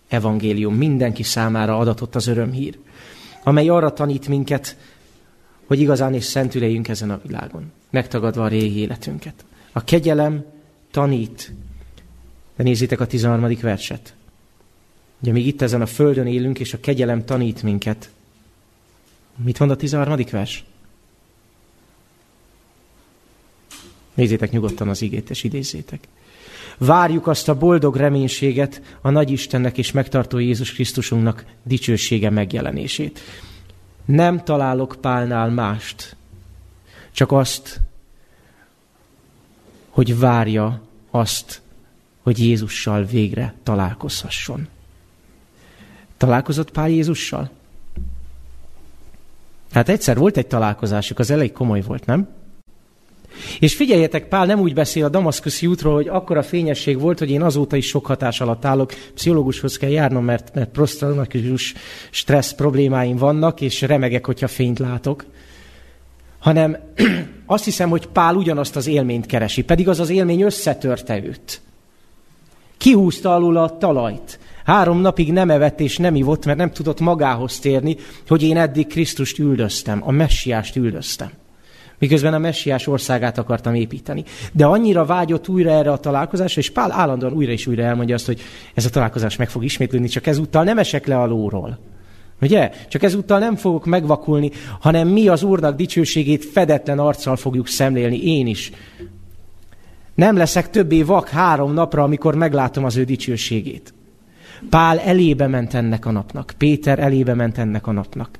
evangélium 0.07 0.75
mindenki 0.75 1.23
számára 1.23 1.77
adatott 1.77 2.15
az 2.15 2.27
örömhír, 2.27 2.79
amely 3.43 3.69
arra 3.69 3.93
tanít 3.93 4.27
minket, 4.27 4.77
hogy 5.67 5.79
igazán 5.79 6.13
és 6.13 6.23
szentüljünk 6.23 6.87
ezen 6.87 7.11
a 7.11 7.19
világon, 7.27 7.71
megtagadva 7.89 8.43
a 8.43 8.47
régi 8.47 8.79
életünket. 8.79 9.45
A 9.71 9.83
kegyelem 9.83 10.45
tanít, 10.91 11.53
de 12.55 12.63
nézzétek 12.63 12.99
a 12.99 13.07
13. 13.07 13.57
verset. 13.61 14.13
Ugye 15.21 15.31
még 15.31 15.47
itt 15.47 15.61
ezen 15.61 15.81
a 15.81 15.85
földön 15.85 16.27
élünk, 16.27 16.59
és 16.59 16.73
a 16.73 16.79
kegyelem 16.79 17.25
tanít 17.25 17.63
minket. 17.63 18.09
Mit 19.35 19.59
mond 19.59 19.71
a 19.71 19.75
13. 19.75 20.19
vers? 20.31 20.63
Nézzétek 24.13 24.51
nyugodtan 24.51 24.89
az 24.89 25.01
igét, 25.01 25.29
és 25.29 25.43
idézzétek. 25.43 26.07
Várjuk 26.77 27.27
azt 27.27 27.49
a 27.49 27.57
boldog 27.57 27.95
reménységet, 27.95 28.97
a 29.01 29.09
nagy 29.09 29.31
Istennek 29.31 29.77
és 29.77 29.91
megtartó 29.91 30.37
Jézus 30.37 30.73
Krisztusunknak 30.73 31.45
dicsősége 31.63 32.29
megjelenését. 32.29 33.19
Nem 34.05 34.43
találok 34.43 34.95
Pálnál 35.01 35.49
mást, 35.49 36.15
csak 37.11 37.31
azt, 37.31 37.81
hogy 39.89 40.19
várja 40.19 40.81
azt, 41.11 41.61
hogy 42.23 42.39
Jézussal 42.39 43.03
végre 43.03 43.53
találkozhasson. 43.63 44.67
Találkozott 46.17 46.71
Pál 46.71 46.89
Jézussal? 46.89 47.49
Hát 49.71 49.89
egyszer 49.89 50.17
volt 50.17 50.37
egy 50.37 50.47
találkozásuk, 50.47 51.19
az 51.19 51.31
elég 51.31 51.51
komoly 51.51 51.81
volt, 51.81 52.05
nem? 52.05 52.27
És 53.59 53.75
figyeljetek, 53.75 54.27
Pál 54.27 54.45
nem 54.45 54.59
úgy 54.59 54.73
beszél 54.73 55.05
a 55.05 55.09
Damaszkuszi 55.09 55.67
útról, 55.67 55.93
hogy 55.93 56.07
akkora 56.07 56.43
fényesség 56.43 56.99
volt, 56.99 57.19
hogy 57.19 57.29
én 57.29 57.41
azóta 57.41 57.75
is 57.75 57.87
sok 57.87 58.05
hatás 58.05 58.41
alatt 58.41 58.65
állok. 58.65 58.93
Pszichológushoz 59.13 59.77
kell 59.77 59.89
járnom, 59.89 60.23
mert, 60.23 60.53
mert 60.53 60.69
prosztraumakus 60.69 61.73
stressz 62.09 62.53
problémáim 62.53 63.17
vannak, 63.17 63.61
és 63.61 63.81
remegek, 63.81 64.25
hogyha 64.25 64.47
fényt 64.47 64.79
látok. 64.79 65.25
Hanem 66.39 66.77
azt 67.45 67.63
hiszem, 67.63 67.89
hogy 67.89 68.05
Pál 68.07 68.35
ugyanazt 68.35 68.75
az 68.75 68.87
élményt 68.87 69.25
keresi, 69.25 69.63
pedig 69.63 69.89
az 69.89 69.99
az 69.99 70.09
élmény 70.09 70.41
összetörte 70.41 71.23
őt. 71.23 71.61
Kihúzta 72.83 73.33
alul 73.33 73.57
a 73.57 73.77
talajt. 73.77 74.39
Három 74.65 74.99
napig 74.99 75.31
nem 75.31 75.49
evett 75.49 75.79
és 75.79 75.97
nem 75.97 76.15
ivott, 76.15 76.45
mert 76.45 76.57
nem 76.57 76.71
tudott 76.71 76.99
magához 76.99 77.59
térni, 77.59 77.95
hogy 78.27 78.43
én 78.43 78.57
eddig 78.57 78.87
Krisztust 78.87 79.39
üldöztem, 79.39 80.01
a 80.05 80.11
messiást 80.11 80.75
üldöztem. 80.75 81.29
Miközben 81.99 82.33
a 82.33 82.37
messiás 82.37 82.87
országát 82.87 83.37
akartam 83.37 83.73
építeni. 83.73 84.23
De 84.51 84.65
annyira 84.65 85.05
vágyott 85.05 85.47
újra 85.47 85.71
erre 85.71 85.91
a 85.91 85.97
találkozásra, 85.97 86.61
és 86.61 86.71
Pál 86.71 86.91
állandóan 86.91 87.33
újra 87.33 87.51
és 87.51 87.67
újra 87.67 87.83
elmondja 87.83 88.15
azt, 88.15 88.25
hogy 88.25 88.41
ez 88.73 88.85
a 88.85 88.89
találkozás 88.89 89.35
meg 89.35 89.49
fog 89.49 89.63
ismétlődni, 89.63 90.07
csak 90.07 90.27
ezúttal 90.27 90.63
nem 90.63 90.77
esek 90.77 91.07
le 91.07 91.19
a 91.19 91.25
lóról. 91.25 91.79
Ugye? 92.41 92.71
Csak 92.89 93.03
ezúttal 93.03 93.39
nem 93.39 93.55
fogok 93.55 93.85
megvakulni, 93.85 94.51
hanem 94.79 95.07
mi 95.07 95.27
az 95.27 95.43
Úrnak 95.43 95.75
dicsőségét 95.75 96.45
fedetlen 96.45 96.99
arccal 96.99 97.35
fogjuk 97.35 97.67
szemlélni, 97.67 98.23
én 98.23 98.47
is. 98.47 98.71
Nem 100.13 100.37
leszek 100.37 100.69
többé 100.69 101.03
vak 101.03 101.29
három 101.29 101.73
napra, 101.73 102.03
amikor 102.03 102.35
meglátom 102.35 102.83
az 102.83 102.95
ő 102.95 103.03
dicsőségét. 103.03 103.93
Pál 104.69 104.99
elébe 104.99 105.47
ment 105.47 105.73
ennek 105.73 106.05
a 106.05 106.11
napnak. 106.11 106.53
Péter 106.57 106.99
elébe 106.99 107.33
ment 107.33 107.57
ennek 107.57 107.87
a 107.87 107.91
napnak. 107.91 108.39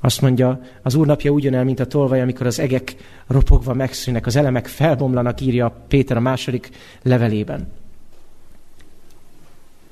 Azt 0.00 0.20
mondja, 0.20 0.60
az 0.82 0.94
úr 0.94 1.06
napja 1.06 1.30
ugyanel, 1.30 1.64
mint 1.64 1.80
a 1.80 1.86
tolvaj, 1.86 2.20
amikor 2.20 2.46
az 2.46 2.58
egek 2.58 2.96
ropogva 3.26 3.74
megszűnnek, 3.74 4.26
az 4.26 4.36
elemek 4.36 4.66
felbomlanak, 4.66 5.40
írja 5.40 5.84
Péter 5.88 6.16
a 6.16 6.20
második 6.20 6.70
levelében. 7.02 7.72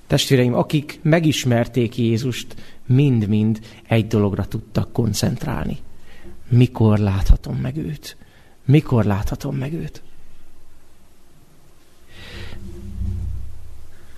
Testvéreim, 0.06 0.54
akik 0.54 0.98
megismerték 1.02 1.96
Jézust, 1.96 2.54
mind-mind 2.86 3.60
egy 3.88 4.06
dologra 4.06 4.44
tudtak 4.44 4.92
koncentrálni. 4.92 5.78
Mikor 6.48 6.98
láthatom 6.98 7.56
meg 7.56 7.76
őt? 7.76 8.16
Mikor 8.64 9.04
láthatom 9.04 9.56
meg 9.56 9.72
őt? 9.72 10.02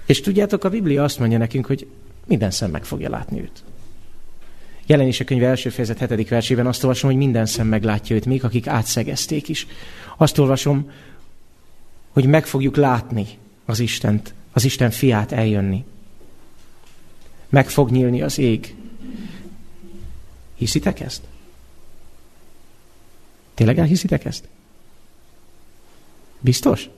És 0.06 0.20
tudjátok, 0.20 0.64
a 0.64 0.68
Biblia 0.68 1.04
azt 1.04 1.18
mondja 1.18 1.38
nekünk, 1.38 1.66
hogy 1.66 1.86
minden 2.26 2.50
szem 2.50 2.70
meg 2.70 2.84
fogja 2.84 3.10
látni 3.10 3.40
őt. 3.40 3.62
Jelenés 4.86 5.20
a 5.20 5.24
könyv 5.24 5.42
első 5.42 5.68
fejezet 5.68 5.98
hetedik 5.98 6.28
versében 6.28 6.66
azt 6.66 6.82
olvasom, 6.82 7.10
hogy 7.10 7.18
minden 7.18 7.46
szem 7.46 7.66
meglátja 7.66 8.16
őt, 8.16 8.26
még 8.26 8.44
akik 8.44 8.66
átszegezték 8.66 9.48
is. 9.48 9.66
Azt 10.16 10.38
olvasom, 10.38 10.90
hogy 12.10 12.26
meg 12.26 12.46
fogjuk 12.46 12.76
látni 12.76 13.26
az 13.64 13.78
Istent, 13.80 14.34
az 14.52 14.64
Isten 14.64 14.90
fiát 14.90 15.32
eljönni. 15.32 15.84
Meg 17.48 17.68
fog 17.68 17.90
nyílni 17.90 18.22
az 18.22 18.38
ég. 18.38 18.74
Hiszitek 20.54 21.00
ezt? 21.00 21.22
Tényleg 23.54 23.78
elhiszitek 23.78 24.24
ezt? 24.24 24.48
Biztos? 26.40 26.88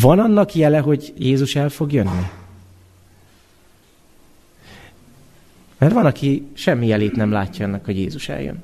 Van 0.00 0.18
annak 0.18 0.54
jele, 0.54 0.78
hogy 0.78 1.12
Jézus 1.18 1.56
el 1.56 1.68
fog 1.68 1.92
jönni? 1.92 2.28
Mert 5.78 5.92
van, 5.92 6.06
aki 6.06 6.46
semmi 6.52 6.86
jelét 6.86 7.16
nem 7.16 7.30
látja 7.30 7.66
annak, 7.66 7.84
hogy 7.84 7.96
Jézus 7.96 8.28
eljön. 8.28 8.62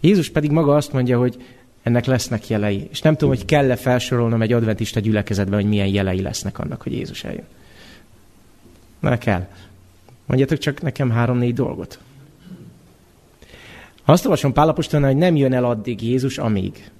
Jézus 0.00 0.30
pedig 0.30 0.50
maga 0.50 0.76
azt 0.76 0.92
mondja, 0.92 1.18
hogy 1.18 1.44
ennek 1.82 2.04
lesznek 2.04 2.48
jelei. 2.48 2.88
És 2.90 3.00
nem 3.00 3.12
tudom, 3.12 3.28
hogy 3.28 3.44
kell-e 3.44 3.76
felsorolnom 3.76 4.42
egy 4.42 4.52
adventista 4.52 5.00
gyülekezetben, 5.00 5.60
hogy 5.60 5.68
milyen 5.68 5.86
jelei 5.86 6.20
lesznek 6.20 6.58
annak, 6.58 6.82
hogy 6.82 6.92
Jézus 6.92 7.24
eljön. 7.24 7.46
Na, 9.00 9.18
kell. 9.18 9.46
Mondjatok 10.26 10.58
csak 10.58 10.82
nekem 10.82 11.10
három-négy 11.10 11.54
dolgot. 11.54 11.98
Azt 14.04 14.24
olvasom 14.24 14.52
Pálapostolnál, 14.52 15.10
hogy 15.10 15.18
nem 15.18 15.36
jön 15.36 15.52
el 15.52 15.64
addig 15.64 16.02
Jézus, 16.02 16.38
amíg. 16.38 16.90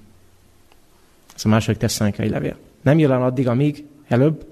Ez 1.35 1.45
a 1.45 1.49
második 1.49 1.79
tesszanikai 1.79 2.29
levél. 2.29 2.57
Nem 2.89 2.99
jön 2.99 3.11
el 3.11 3.23
addig, 3.23 3.47
amíg 3.47 3.85
előbb 4.07 4.45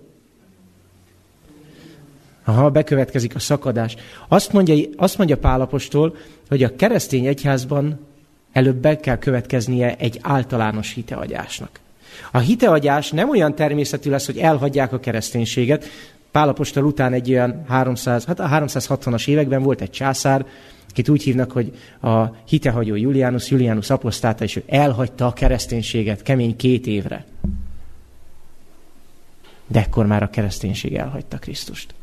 Aha, 2.44 2.70
bekövetkezik 2.70 3.36
a 3.36 3.40
szakadás. 3.40 3.96
Azt 4.28 4.54
mondja, 4.54 4.76
azt 4.98 5.18
mondja 5.18 5.38
Pálapostól, 5.38 6.16
hogy 6.50 6.64
a 6.64 6.76
keresztény 6.76 7.26
egyházban 7.26 8.00
előbb 8.52 8.76
be 8.76 8.98
kell 8.98 9.18
következnie 9.18 9.96
egy 9.96 10.20
általános 10.22 10.94
hiteagyásnak. 10.94 11.80
A 12.32 12.38
hiteagyás 12.38 13.12
nem 13.12 13.30
olyan 13.30 13.56
természetű 13.56 14.10
lesz, 14.10 14.26
hogy 14.26 14.38
elhagyják 14.38 14.94
a 14.94 15.00
kereszténységet. 15.00 15.86
Pálapostól 16.32 16.84
után 16.84 17.14
egy 17.14 17.30
olyan 17.30 17.64
300, 17.68 18.26
hát 18.26 18.40
a 18.40 18.48
360-as 18.48 19.28
években 19.28 19.64
volt 19.64 19.82
egy 19.82 19.92
császár, 19.92 20.46
akit 20.90 21.10
úgy 21.10 21.24
hívnak, 21.24 21.52
hogy 21.52 21.74
a 22.02 22.24
hitehagyó 22.48 22.96
Julianus, 22.96 23.50
Julianus 23.50 23.90
apostáta, 23.90 24.44
és 24.44 24.56
ő 24.56 24.64
elhagyta 24.68 25.26
a 25.26 25.34
kereszténységet 25.34 26.22
kemény 26.22 26.56
két 26.56 26.88
évre. 26.88 27.26
De 29.68 29.80
ekkor 29.80 30.06
már 30.06 30.24
a 30.24 30.30
kereszténység 30.30 30.96
elhagyta 30.96 31.38
Krisztust. 31.38 31.94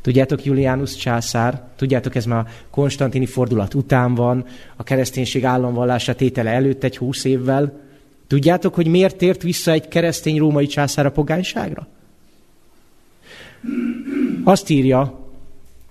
Tudjátok, 0.00 0.44
Julianus 0.44 0.96
császár, 0.96 1.62
tudjátok, 1.76 2.14
ez 2.14 2.24
már 2.24 2.38
a 2.38 2.48
konstantini 2.70 3.26
fordulat 3.26 3.74
után 3.74 4.14
van, 4.14 4.46
a 4.76 4.82
kereszténység 4.82 5.44
államvallása 5.44 6.14
tétele 6.14 6.50
előtt 6.50 6.84
egy 6.84 6.96
húsz 6.96 7.24
évvel. 7.24 7.80
Tudjátok, 8.26 8.74
hogy 8.74 8.86
miért 8.86 9.16
tért 9.16 9.42
vissza 9.42 9.70
egy 9.70 9.88
keresztény 9.88 10.38
római 10.38 10.66
császár 10.66 11.06
a 11.06 11.10
pogányságra? 11.10 11.86
Azt 14.44 14.68
írja 14.68 15.28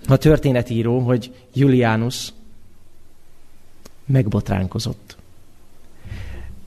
a 0.08 0.18
történetíró, 0.18 1.00
hogy 1.00 1.32
Julianus 1.54 2.34
megbotránkozott. 4.06 5.18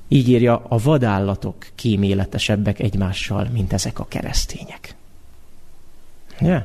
Így 0.09 0.29
írja, 0.29 0.65
a 0.69 0.79
vadállatok 0.79 1.57
kíméletesebbek 1.75 2.79
egymással, 2.79 3.49
mint 3.53 3.73
ezek 3.73 3.99
a 3.99 4.07
keresztények. 4.09 4.95
Yeah. 6.41 6.63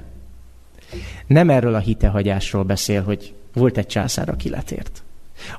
Nem 1.27 1.49
erről 1.49 1.75
a 1.75 1.79
hitehagyásról 1.79 2.63
beszél, 2.63 3.03
hogy 3.03 3.33
volt 3.53 3.77
egy 3.77 3.87
császár, 3.87 4.29
aki 4.29 4.49
letért. 4.49 5.03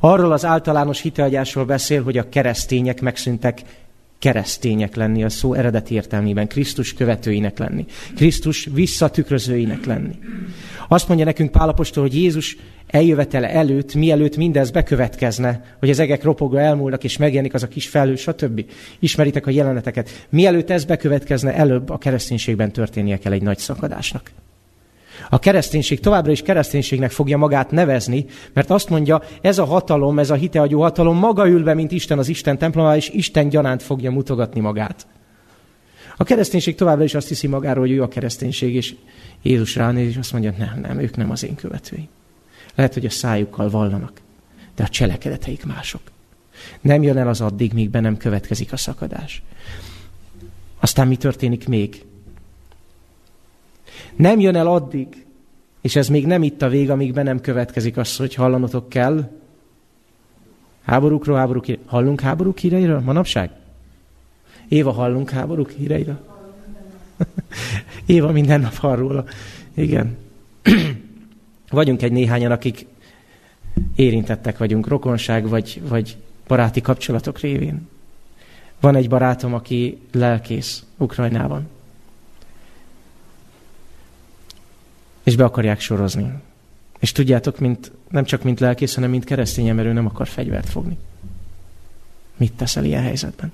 Arról 0.00 0.32
az 0.32 0.44
általános 0.44 1.00
hitehagyásról 1.00 1.64
beszél, 1.64 2.02
hogy 2.02 2.18
a 2.18 2.28
keresztények 2.28 3.00
megszűntek 3.00 3.62
keresztények 4.18 4.94
lenni 4.94 5.24
a 5.24 5.28
szó 5.28 5.54
eredeti 5.54 5.94
értelmében, 5.94 6.48
Krisztus 6.48 6.94
követőinek 6.94 7.58
lenni, 7.58 7.84
Krisztus 8.14 8.68
visszatükrözőinek 8.72 9.84
lenni. 9.84 10.18
Azt 10.88 11.08
mondja 11.08 11.26
nekünk 11.26 11.50
Pálapostól, 11.50 12.02
hogy 12.02 12.14
Jézus 12.14 12.56
eljövetele 12.86 13.50
előtt, 13.50 13.94
mielőtt 13.94 14.36
mindez 14.36 14.70
bekövetkezne, 14.70 15.76
hogy 15.78 15.90
az 15.90 15.98
egek 15.98 16.22
ropogva 16.22 16.60
elmúlnak, 16.60 17.04
és 17.04 17.16
megjelenik 17.16 17.54
az 17.54 17.62
a 17.62 17.68
kis 17.68 17.88
felhő, 17.88 18.14
stb. 18.16 18.64
Ismeritek 18.98 19.46
a 19.46 19.50
jeleneteket. 19.50 20.26
Mielőtt 20.30 20.70
ez 20.70 20.84
bekövetkezne, 20.84 21.54
előbb 21.54 21.90
a 21.90 21.98
kereszténységben 21.98 22.72
történnie 22.72 23.18
kell 23.18 23.32
egy 23.32 23.42
nagy 23.42 23.58
szakadásnak. 23.58 24.30
A 25.28 25.38
kereszténység 25.38 26.00
továbbra 26.00 26.32
is 26.32 26.42
kereszténységnek 26.42 27.10
fogja 27.10 27.36
magát 27.36 27.70
nevezni, 27.70 28.24
mert 28.52 28.70
azt 28.70 28.88
mondja, 28.88 29.22
ez 29.40 29.58
a 29.58 29.64
hatalom, 29.64 30.18
ez 30.18 30.30
a 30.30 30.34
hiteagyó 30.34 30.80
hatalom 30.80 31.16
maga 31.16 31.48
ülve, 31.48 31.74
mint 31.74 31.92
Isten 31.92 32.18
az 32.18 32.28
Isten 32.28 32.58
templomában, 32.58 32.96
és 32.96 33.08
Isten 33.08 33.48
gyanánt 33.48 33.82
fogja 33.82 34.10
mutogatni 34.10 34.60
magát. 34.60 35.06
A 36.16 36.24
kereszténység 36.24 36.74
továbbra 36.74 37.04
is 37.04 37.14
azt 37.14 37.28
hiszi 37.28 37.46
magáról, 37.46 37.86
hogy 37.86 37.92
ő 37.92 38.02
a 38.02 38.08
kereszténység, 38.08 38.74
és 38.74 38.94
Jézus 39.42 39.76
ránéz, 39.76 40.08
és 40.08 40.16
azt 40.16 40.32
mondja, 40.32 40.54
nem, 40.58 40.80
nem, 40.80 40.98
ők 40.98 41.16
nem 41.16 41.30
az 41.30 41.44
én 41.44 41.54
követőim. 41.54 42.08
Lehet, 42.74 42.94
hogy 42.94 43.06
a 43.06 43.10
szájukkal 43.10 43.70
vallanak, 43.70 44.20
de 44.76 44.82
a 44.82 44.88
cselekedeteik 44.88 45.66
mások. 45.66 46.00
Nem 46.80 47.02
jön 47.02 47.16
el 47.16 47.28
az 47.28 47.40
addig, 47.40 47.72
míg 47.72 47.90
be 47.90 48.00
nem 48.00 48.16
következik 48.16 48.72
a 48.72 48.76
szakadás. 48.76 49.42
Aztán 50.80 51.08
mi 51.08 51.16
történik 51.16 51.68
még? 51.68 52.04
Nem 54.16 54.40
jön 54.40 54.56
el 54.56 54.66
addig, 54.66 55.26
és 55.80 55.96
ez 55.96 56.08
még 56.08 56.26
nem 56.26 56.42
itt 56.42 56.62
a 56.62 56.68
vég, 56.68 56.90
amíg 56.90 57.12
be 57.12 57.22
nem 57.22 57.40
következik 57.40 57.96
az, 57.96 58.16
hogy 58.16 58.34
hallanotok 58.34 58.88
kell. 58.88 59.30
Háborúkról, 60.84 61.36
háborúk 61.36 61.64
híre. 61.64 61.78
Hallunk 61.86 62.20
háborúk 62.20 62.58
híreiről 62.58 63.00
manapság? 63.00 63.50
Éva, 64.68 64.90
hallunk 64.90 65.30
háborúk 65.30 65.70
híreiről? 65.70 66.18
Éva 68.06 68.32
minden 68.32 68.60
nap 68.60 68.74
hall 68.74 68.96
róla. 68.96 69.24
Igen. 69.74 70.16
Vagyunk 71.70 72.02
egy 72.02 72.12
néhányan, 72.12 72.50
akik 72.50 72.86
érintettek 73.94 74.58
vagyunk, 74.58 74.88
rokonság 74.88 75.48
vagy, 75.48 75.82
vagy 75.88 76.16
baráti 76.46 76.80
kapcsolatok 76.80 77.38
révén. 77.38 77.88
Van 78.80 78.94
egy 78.94 79.08
barátom, 79.08 79.54
aki 79.54 79.98
lelkész 80.12 80.84
Ukrajnában. 80.96 81.68
És 85.24 85.36
be 85.36 85.44
akarják 85.44 85.80
sorozni. 85.80 86.32
És 86.98 87.12
tudjátok, 87.12 87.58
mint, 87.58 87.92
nem 88.08 88.24
csak 88.24 88.42
mint 88.42 88.60
lelkész, 88.60 88.94
hanem 88.94 89.10
mint 89.10 89.24
keresztény 89.24 89.68
ember, 89.68 89.86
ő 89.86 89.92
nem 89.92 90.06
akar 90.06 90.28
fegyvert 90.28 90.68
fogni. 90.68 90.98
Mit 92.36 92.52
teszel 92.52 92.84
ilyen 92.84 93.02
helyzetben? 93.02 93.52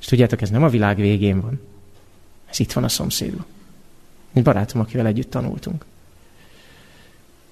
És 0.00 0.06
tudjátok, 0.06 0.42
ez 0.42 0.50
nem 0.50 0.62
a 0.62 0.68
világ 0.68 0.96
végén 0.96 1.40
van. 1.40 1.60
Ez 2.50 2.60
itt 2.60 2.72
van 2.72 2.84
a 2.84 2.88
szomszédban. 2.88 3.44
Egy 4.32 4.42
barátom, 4.42 4.80
akivel 4.80 5.06
együtt 5.06 5.30
tanultunk. 5.30 5.84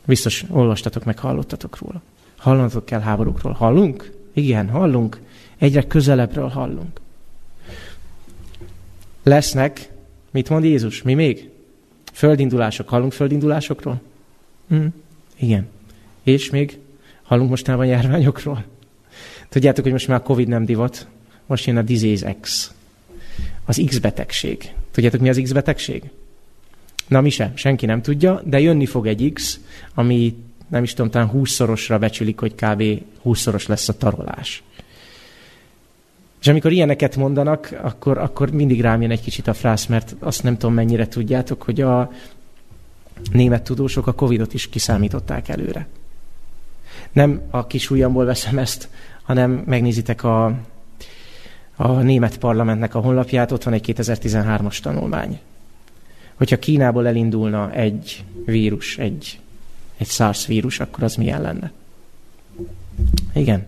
Biztos 0.05 0.45
olvastatok 0.51 1.05
meg, 1.05 1.19
hallottatok 1.19 1.79
róla. 1.79 2.03
Hallanatok 2.37 2.85
kell 2.85 3.01
háborúkról. 3.01 3.53
Hallunk? 3.53 4.13
Igen, 4.33 4.69
hallunk. 4.69 5.21
Egyre 5.59 5.87
közelebbről 5.87 6.49
hallunk. 6.49 7.01
Lesznek, 9.23 9.91
mit 10.31 10.49
mond 10.49 10.65
Jézus? 10.65 11.03
Mi 11.03 11.15
még? 11.15 11.51
Földindulások. 12.19 12.89
Hallunk 12.89 13.13
földindulásokról? 13.13 14.01
Hm, 14.69 14.87
igen. 15.37 15.69
És 16.23 16.51
még 16.51 16.79
hallunk 17.23 17.51
mostában 17.51 17.87
járványokról? 17.87 18.65
Tudjátok, 19.49 19.83
hogy 19.83 19.93
most 19.93 20.09
már 20.09 20.19
a 20.19 20.23
Covid 20.23 20.49
nem 20.49 20.65
divat, 20.65 21.07
most 21.47 21.67
jön 21.67 21.77
a 21.77 21.83
Disease 21.83 22.37
X. 22.41 22.73
Az 23.65 23.83
X 23.87 23.99
betegség. 23.99 24.73
Tudjátok, 24.91 25.21
mi 25.21 25.29
az 25.29 25.41
X 25.43 25.53
betegség? 25.53 26.11
Na 27.09 27.21
mi 27.21 27.31
sem, 27.31 27.57
senki 27.57 27.87
nem 27.87 28.03
tudja, 28.03 28.43
de 28.45 28.61
jönni 28.61 28.87
fog 28.87 29.07
egy 29.07 29.31
X, 29.33 29.61
ami 29.95 30.37
nem 30.69 30.83
is 30.83 30.95
tudom, 30.95 31.11
talán 31.11 31.31
20-szorosra 31.35 31.97
becsülik, 32.01 32.39
hogy 32.39 32.55
kb. 32.55 32.83
20-szoros 33.25 33.67
lesz 33.67 33.89
a 33.89 33.97
tarolás. 33.97 34.63
És 36.41 36.49
amikor 36.49 36.73
ilyeneket 36.73 37.17
mondanak, 37.17 37.79
akkor, 37.83 38.19
akkor 38.19 38.51
mindig 38.51 38.81
rám 38.81 39.03
jön 39.03 39.11
egy 39.11 39.21
kicsit 39.21 39.47
a 39.47 39.55
frász, 39.55 39.87
mert 39.87 40.15
azt 40.19 40.43
nem 40.43 40.57
tudom 40.57 40.75
mennyire 40.75 41.09
tudjátok, 41.09 41.63
hogy 41.63 41.81
a 41.81 42.11
német 43.33 43.63
tudósok 43.63 44.07
a 44.07 44.13
Covidot 44.13 44.55
is 44.55 44.69
kiszámították 44.69 45.49
előre. 45.49 45.87
Nem 47.13 47.43
a 47.51 47.67
kis 47.67 47.91
ujjamból 47.91 48.25
veszem 48.25 48.59
ezt, 48.59 48.89
hanem 49.23 49.51
megnézitek 49.51 50.25
a, 50.25 50.55
a 51.77 51.93
német 51.93 52.39
parlamentnek 52.39 52.95
a 52.95 53.01
honlapját, 53.01 53.53
ott 53.53 53.63
van 53.63 53.75
egy 53.75 53.95
2013-as 53.97 54.81
tanulmány. 54.81 55.41
Hogyha 56.35 56.59
Kínából 56.59 57.07
elindulna 57.07 57.73
egy 57.73 58.25
vírus, 58.45 58.99
egy, 58.99 59.41
egy 59.97 60.07
SARS 60.07 60.47
vírus, 60.47 60.81
akkor 60.81 61.03
az 61.03 61.15
milyen 61.15 61.41
lenne? 61.41 61.73
Igen. 63.35 63.67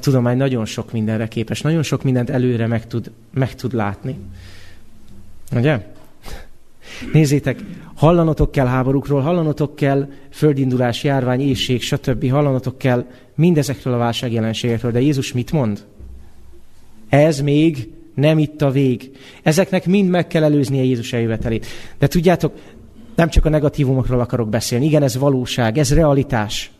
A 0.00 0.02
tudomány 0.02 0.36
nagyon 0.36 0.64
sok 0.64 0.92
mindenre 0.92 1.28
képes, 1.28 1.60
nagyon 1.60 1.82
sok 1.82 2.02
mindent 2.02 2.30
előre 2.30 2.66
meg 2.66 2.86
tud, 2.86 3.10
meg 3.34 3.54
tud 3.54 3.72
látni. 3.72 4.16
Ugye? 5.52 5.86
Nézzétek, 7.12 7.60
hallanotok 7.94 8.52
kell 8.52 8.66
háborúkról, 8.66 9.20
hallanotok 9.20 9.76
kell 9.76 10.08
földindulás, 10.30 11.04
járvány, 11.04 11.40
éjség, 11.40 11.82
stb. 11.82 12.30
Hallanotok 12.30 12.78
kell 12.78 13.06
mindezekről 13.34 13.94
a 13.94 13.98
válságjelenségekről. 13.98 14.90
De 14.90 15.00
Jézus 15.00 15.32
mit 15.32 15.52
mond? 15.52 15.86
Ez 17.08 17.40
még 17.40 17.88
nem 18.14 18.38
itt 18.38 18.62
a 18.62 18.70
vég. 18.70 19.10
Ezeknek 19.42 19.86
mind 19.86 20.08
meg 20.08 20.26
kell 20.26 20.42
előznie 20.42 20.82
Jézus 20.82 21.12
eljövetelét. 21.12 21.66
De 21.98 22.06
tudjátok, 22.06 22.52
nem 23.14 23.28
csak 23.28 23.44
a 23.44 23.48
negatívumokról 23.48 24.20
akarok 24.20 24.48
beszélni. 24.48 24.84
Igen, 24.84 25.02
ez 25.02 25.16
valóság, 25.16 25.78
ez 25.78 25.94
realitás. 25.94 26.70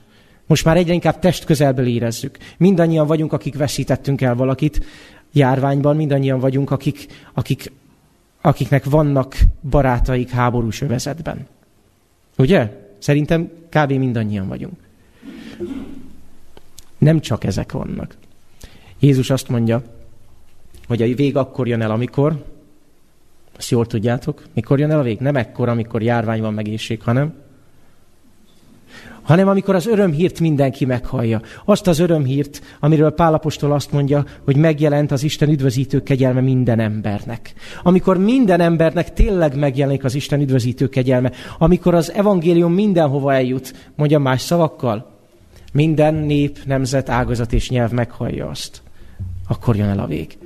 Most 0.51 0.65
már 0.65 0.77
egyre 0.77 0.93
inkább 0.93 1.19
test 1.19 1.45
közelből 1.45 1.87
érezzük. 1.87 2.39
Mindannyian 2.57 3.07
vagyunk, 3.07 3.33
akik 3.33 3.57
veszítettünk 3.57 4.21
el 4.21 4.35
valakit 4.35 4.85
járványban, 5.33 5.97
mindannyian 5.97 6.39
vagyunk, 6.39 6.71
akik, 6.71 7.07
akik, 7.33 7.73
akiknek 8.41 8.85
vannak 8.85 9.37
barátaik 9.71 10.31
háborús 10.31 10.81
övezetben. 10.81 11.47
Ugye? 12.39 12.87
Szerintem 12.99 13.51
kb. 13.69 13.93
mindannyian 13.93 14.49
vagyunk. 14.49 14.77
Nem 16.99 17.21
csak 17.21 17.45
ezek 17.45 17.73
vannak. 17.73 18.17
Jézus 18.99 19.31
azt 19.31 19.49
mondja, 19.49 19.83
hogy 20.87 21.03
a 21.03 21.15
vég 21.15 21.37
akkor 21.37 21.69
jön 21.69 21.81
el, 21.81 21.91
amikor, 21.91 22.45
azt 23.57 23.71
jól 23.71 23.87
tudjátok, 23.87 24.43
mikor 24.55 24.79
jön 24.79 24.91
el 24.91 24.99
a 24.99 25.03
vég? 25.03 25.19
Nem 25.19 25.37
ekkor, 25.37 25.69
amikor 25.69 26.03
járvány 26.03 26.41
van 26.41 26.55
megészség, 26.55 27.03
hanem 27.03 27.35
hanem 29.31 29.49
amikor 29.49 29.75
az 29.75 29.87
örömhírt 29.87 30.41
mindenki 30.41 30.85
meghallja. 30.85 31.41
Azt 31.65 31.87
az 31.87 31.99
örömhírt, 31.99 32.63
amiről 32.81 33.11
Pálapostól 33.11 33.73
azt 33.73 33.93
mondja, 33.93 34.25
hogy 34.45 34.57
megjelent 34.57 35.11
az 35.11 35.23
Isten 35.23 35.49
üdvözítő 35.49 36.03
kegyelme 36.03 36.41
minden 36.41 36.81
embernek. 36.81 37.53
Amikor 37.83 38.19
minden 38.19 38.61
embernek 38.61 39.13
tényleg 39.13 39.57
megjelenik 39.57 40.05
az 40.05 40.15
Isten 40.15 40.41
üdvözítő 40.41 40.89
kegyelme, 40.89 41.33
amikor 41.59 41.95
az 41.95 42.13
evangélium 42.13 42.73
mindenhova 42.73 43.35
eljut, 43.35 43.91
mondja 43.97 44.19
más 44.19 44.41
szavakkal, 44.41 45.11
minden 45.73 46.15
nép, 46.15 46.59
nemzet, 46.65 47.09
ágazat 47.09 47.53
és 47.53 47.71
nyelv 47.71 47.91
meghallja 47.91 48.49
azt. 48.49 48.83
Akkor 49.49 49.77
jön 49.77 49.89
el 49.89 49.99
a 49.99 50.07
vég. 50.07 50.39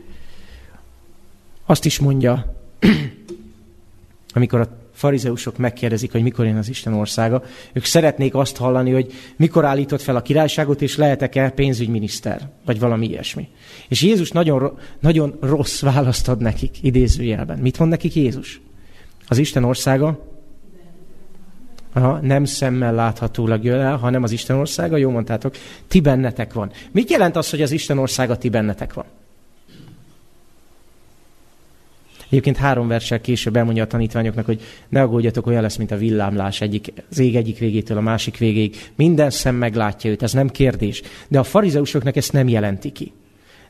Azt 1.66 1.84
is 1.84 1.98
mondja, 1.98 2.54
amikor 4.34 4.60
a 4.60 4.83
farizeusok 5.04 5.56
megkérdezik, 5.56 6.12
hogy 6.12 6.22
mikor 6.22 6.46
jön 6.46 6.56
az 6.56 6.68
Isten 6.68 6.92
országa, 6.92 7.42
ők 7.72 7.84
szeretnék 7.84 8.34
azt 8.34 8.56
hallani, 8.56 8.90
hogy 8.90 9.12
mikor 9.36 9.64
állított 9.64 10.00
fel 10.00 10.16
a 10.16 10.22
királyságot, 10.22 10.82
és 10.82 10.96
lehetek-e 10.96 11.50
pénzügyminiszter, 11.50 12.48
vagy 12.64 12.78
valami 12.78 13.06
ilyesmi. 13.06 13.48
És 13.88 14.02
Jézus 14.02 14.30
nagyon, 14.30 14.78
nagyon 15.00 15.38
rossz 15.40 15.80
választ 15.80 16.28
ad 16.28 16.40
nekik, 16.40 16.82
idézőjelben. 16.82 17.58
Mit 17.58 17.78
mond 17.78 17.90
nekik 17.90 18.14
Jézus? 18.14 18.60
Az 19.28 19.38
Isten 19.38 19.64
országa 19.64 20.32
Aha, 21.92 22.18
nem 22.22 22.44
szemmel 22.44 22.94
láthatólag 22.94 23.64
jön 23.64 23.80
el, 23.80 23.96
hanem 23.96 24.22
az 24.22 24.32
Isten 24.32 24.56
országa, 24.56 24.96
jó 24.96 25.10
mondtátok, 25.10 25.54
ti 25.88 26.00
bennetek 26.00 26.52
van. 26.52 26.70
Mit 26.90 27.10
jelent 27.10 27.36
az, 27.36 27.50
hogy 27.50 27.62
az 27.62 27.70
Isten 27.70 27.98
országa 27.98 28.36
ti 28.36 28.48
bennetek 28.48 28.94
van? 28.94 29.04
Egyébként 32.34 32.56
három 32.56 32.88
versel 32.88 33.20
később 33.20 33.56
elmondja 33.56 33.82
a 33.82 33.86
tanítványoknak, 33.86 34.44
hogy 34.44 34.60
ne 34.88 35.02
aggódjatok, 35.02 35.46
olyan 35.46 35.62
lesz, 35.62 35.76
mint 35.76 35.90
a 35.90 35.96
villámlás 35.96 36.60
egyik, 36.60 36.92
az 37.10 37.18
ég 37.18 37.36
egyik 37.36 37.58
végétől 37.58 37.96
a 37.96 38.00
másik 38.00 38.38
végéig. 38.38 38.76
Minden 38.96 39.30
szem 39.30 39.54
meglátja 39.54 40.10
őt, 40.10 40.22
ez 40.22 40.32
nem 40.32 40.48
kérdés. 40.48 41.02
De 41.28 41.38
a 41.38 41.42
farizeusoknak 41.42 42.16
ezt 42.16 42.32
nem 42.32 42.48
jelenti 42.48 42.90
ki. 42.90 43.12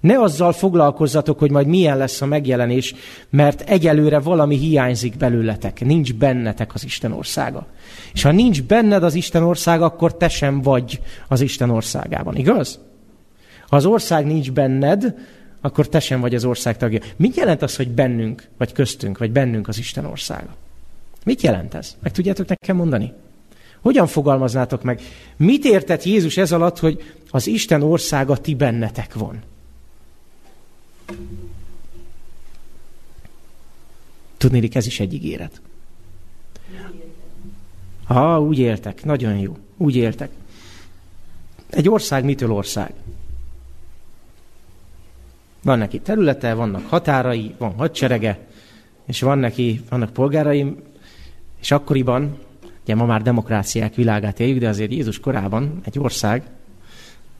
Ne 0.00 0.20
azzal 0.20 0.52
foglalkozzatok, 0.52 1.38
hogy 1.38 1.50
majd 1.50 1.66
milyen 1.66 1.96
lesz 1.96 2.20
a 2.20 2.26
megjelenés, 2.26 2.94
mert 3.30 3.60
egyelőre 3.60 4.18
valami 4.18 4.56
hiányzik 4.56 5.16
belőletek. 5.16 5.84
Nincs 5.84 6.14
bennetek 6.14 6.74
az 6.74 6.84
Isten 6.84 7.12
országa. 7.12 7.66
És 8.12 8.22
ha 8.22 8.32
nincs 8.32 8.62
benned 8.62 9.02
az 9.02 9.14
Isten 9.14 9.42
országa, 9.42 9.84
akkor 9.84 10.16
te 10.16 10.28
sem 10.28 10.62
vagy 10.62 11.00
az 11.28 11.40
Isten 11.40 11.70
országában. 11.70 12.36
Igaz? 12.36 12.80
Ha 13.68 13.76
az 13.76 13.86
ország 13.86 14.26
nincs 14.26 14.52
benned, 14.52 15.14
akkor 15.64 15.88
te 15.88 16.00
sem 16.00 16.20
vagy 16.20 16.34
az 16.34 16.44
ország 16.44 16.76
tagja. 16.76 17.00
Mit 17.16 17.36
jelent 17.36 17.62
az, 17.62 17.76
hogy 17.76 17.88
bennünk, 17.88 18.48
vagy 18.56 18.72
köztünk, 18.72 19.18
vagy 19.18 19.30
bennünk 19.30 19.68
az 19.68 19.78
Isten 19.78 20.04
országa? 20.04 20.56
Mit 21.24 21.42
jelent 21.42 21.74
ez? 21.74 21.96
Meg 22.00 22.12
tudjátok 22.12 22.48
nekem 22.48 22.76
mondani? 22.76 23.12
Hogyan 23.80 24.06
fogalmaznátok 24.06 24.82
meg? 24.82 25.00
Mit 25.36 25.64
értett 25.64 26.02
Jézus 26.02 26.36
ez 26.36 26.52
alatt, 26.52 26.78
hogy 26.78 27.14
az 27.30 27.46
Isten 27.46 27.82
országa 27.82 28.36
ti 28.36 28.54
bennetek 28.54 29.14
van? 29.14 29.42
Tudnélik, 34.36 34.74
ez 34.74 34.86
is 34.86 35.00
egy 35.00 35.14
ígéret. 35.14 35.60
Ha, 38.04 38.40
úgy 38.40 38.58
éltek. 38.58 39.04
Nagyon 39.04 39.36
jó. 39.38 39.56
Úgy 39.76 39.96
éltek. 39.96 40.30
Egy 41.70 41.88
ország 41.88 42.24
mitől 42.24 42.52
ország? 42.52 42.92
Van 45.64 45.78
neki 45.78 46.00
területe, 46.00 46.54
vannak 46.54 46.88
határai, 46.88 47.54
van 47.58 47.74
hadserege, 47.74 48.38
és 49.06 49.20
van 49.20 49.38
neki, 49.38 49.80
vannak 49.88 50.12
polgárai, 50.12 50.76
és 51.60 51.70
akkoriban, 51.70 52.38
ugye 52.82 52.94
ma 52.94 53.04
már 53.04 53.22
demokráciák 53.22 53.94
világát 53.94 54.40
éljük, 54.40 54.58
de 54.58 54.68
azért 54.68 54.90
Jézus 54.90 55.20
korában 55.20 55.80
egy 55.84 55.98
ország, 55.98 56.42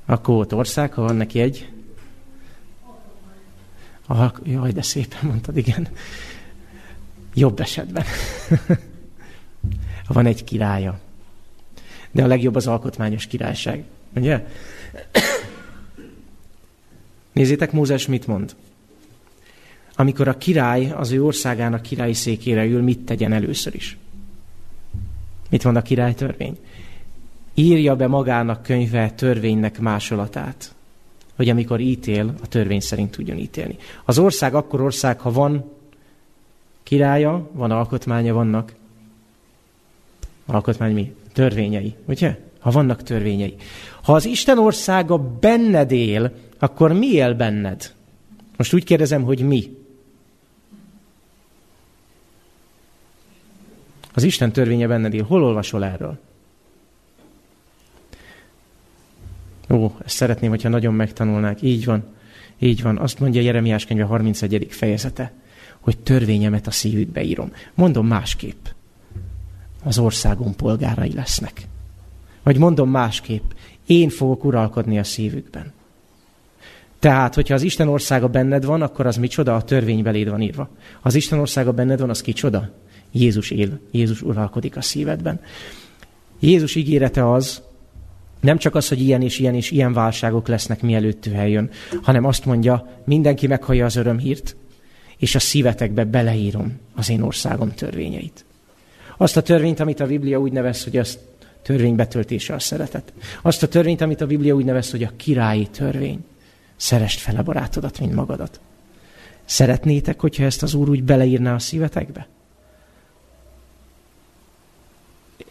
akkor 0.07 0.35
volt 0.35 0.53
ország, 0.53 0.93
ha 0.93 1.03
van 1.03 1.17
neki 1.17 1.41
egy 1.41 1.69
Ah, 4.07 4.33
jaj, 4.43 4.73
de 4.73 4.83
szépen 4.83 5.19
mondtad, 5.23 5.57
igen. 5.57 5.89
Jobb 7.35 7.61
esetben. 7.61 8.05
van 10.09 10.27
egy 10.27 10.45
királya. 10.45 10.99
De 12.11 12.23
a 12.23 12.27
legjobb 12.27 12.55
az 12.55 12.67
alkotmányos 12.67 13.27
királyság. 13.27 13.85
Ugye? 14.15 14.47
Nézzétek, 17.35 17.73
Mózes 17.73 18.07
mit 18.07 18.27
mond. 18.27 18.55
Amikor 19.97 20.29
a 20.29 20.39
király 20.39 20.91
az 20.91 21.11
ő 21.11 21.25
országának 21.25 21.83
királyi 21.83 22.13
székére 22.13 22.65
ül, 22.65 22.83
mit 22.83 22.99
tegyen 22.99 23.33
először 23.33 23.75
is? 23.75 23.99
Mit 25.51 25.65
mond 25.65 25.77
a 25.77 25.83
király 25.83 26.15
törvény? 26.15 26.59
Írja 27.55 27.97
be 27.97 28.07
magának 28.07 28.63
könyve 28.63 29.11
törvénynek 29.11 29.81
másolatát, 29.81 30.75
hogy 31.37 31.49
amikor 31.49 31.81
ítél, 31.81 32.35
a 32.43 32.49
törvény 32.49 32.81
szerint 32.81 33.11
tudjon 33.11 33.39
ítélni. 33.39 33.77
Az 34.05 34.19
ország 34.19 34.55
akkor 34.55 34.81
ország, 34.81 35.21
ha 35.21 35.33
van 35.33 35.73
királya, 36.83 37.49
van 37.53 37.71
alkotmánya, 37.71 38.35
vannak 38.35 38.75
alkotmány 40.47 40.95
mi? 40.95 41.15
Törvényei, 41.33 41.95
ugye? 42.05 42.39
Ha 42.59 42.71
vannak 42.71 43.03
törvényei. 43.03 43.55
Ha 44.03 44.13
az 44.15 44.25
Isten 44.25 44.59
országa 44.59 45.19
benned 45.19 45.93
él, 45.93 46.33
akkor 46.59 46.93
mi 46.93 47.07
él 47.07 47.35
benned? 47.35 47.95
Most 48.57 48.75
úgy 48.75 48.85
kérdezem, 48.85 49.23
hogy 49.23 49.41
mi? 49.41 49.77
Az 54.15 54.23
Isten 54.23 54.53
törvénye 54.53 54.87
benned 54.87 55.15
él. 55.15 55.25
Hol 55.25 55.45
olvasol 55.45 55.85
erről? 55.85 56.19
Ó, 59.71 59.97
ezt 60.05 60.17
szeretném, 60.17 60.51
hogyha 60.51 60.69
nagyon 60.69 60.95
megtanulnák. 60.95 61.63
Így 61.63 61.85
van. 61.85 62.05
Így 62.59 62.83
van. 62.83 62.99
Azt 62.99 63.21
mondja 63.21 63.41
Jeremiás 63.41 63.85
könyve 63.85 64.05
31. 64.05 64.67
fejezete, 64.71 65.33
hogy 65.81 65.99
törvényemet 65.99 66.67
a 66.67 66.71
szívükbe 66.71 67.23
írom. 67.23 67.53
Mondom 67.75 68.07
másképp. 68.07 68.67
Az 69.85 69.99
országom 69.99 70.55
polgárai 70.55 71.13
lesznek. 71.13 71.67
Vagy 72.43 72.59
mondom 72.59 72.91
másképp, 72.91 73.51
én 73.87 74.09
fogok 74.09 74.45
uralkodni 74.45 74.99
a 74.99 75.05
szívükben. 75.05 75.73
Tehát, 77.05 77.35
hogyha 77.35 77.55
az 77.55 77.63
Isten 77.63 77.89
országa 77.89 78.29
benned 78.29 78.65
van, 78.65 78.83
akkor 78.83 79.07
az 79.07 79.17
micsoda? 79.17 79.55
A 79.55 79.63
törvény 79.63 80.03
beléd 80.03 80.29
van 80.29 80.41
írva. 80.41 80.69
Az 81.03 81.15
Isten 81.15 81.39
országa 81.39 81.73
benned 81.73 82.01
van, 82.01 82.11
az 82.11 82.21
kicsoda? 82.21 82.71
Jézus 83.13 83.51
él, 83.51 83.81
Jézus 83.91 84.23
uralkodik 84.23 84.77
a 84.77 84.81
szívedben. 84.81 85.41
Jézus 86.41 86.75
ígérete 86.75 87.31
az, 87.33 87.63
nem 88.41 88.59
csak 88.59 88.75
az, 88.75 88.89
hogy 88.89 89.01
ilyen 89.01 89.23
és 89.23 89.39
ilyen 89.39 89.55
és 89.55 89.71
ilyen 89.71 89.93
válságok 89.93 90.49
lesznek, 90.49 90.83
mielőtt 90.83 91.27
ő 91.27 91.35
eljön, 91.35 91.71
hanem 92.03 92.25
azt 92.25 92.45
mondja, 92.45 92.89
mindenki 93.05 93.47
meghallja 93.47 93.85
az 93.85 93.97
örömhírt, 93.97 94.57
és 95.17 95.35
a 95.35 95.39
szívetekbe 95.39 96.05
beleírom 96.05 96.79
az 96.95 97.11
én 97.11 97.21
országom 97.21 97.75
törvényeit. 97.75 98.45
Azt 99.17 99.37
a 99.37 99.43
törvényt, 99.43 99.81
amit 99.81 100.01
a 100.01 100.07
Biblia 100.07 100.41
úgy 100.41 100.53
nevez, 100.53 100.85
hogy 100.85 100.97
az 100.97 101.19
törvény 101.63 101.95
betöltése 101.95 102.55
a 102.55 102.59
szeretet. 102.59 103.13
Azt 103.43 103.63
a 103.63 103.69
törvényt, 103.69 104.01
amit 104.01 104.21
a 104.21 104.27
Biblia 104.27 104.55
úgy 104.55 104.65
nevez, 104.65 104.91
hogy 104.91 105.03
a 105.03 105.11
királyi 105.17 105.67
törvény. 105.67 106.25
Szerest 106.77 107.21
fel 107.21 107.37
a 107.37 107.43
barátodat, 107.43 108.01
mint 108.01 108.15
magadat. 108.15 108.61
Szeretnétek, 109.45 110.21
hogyha 110.21 110.45
ezt 110.45 110.63
az 110.63 110.75
Úr 110.75 110.89
úgy 110.89 111.03
beleírná 111.03 111.55
a 111.55 111.59
szívetekbe? 111.59 112.27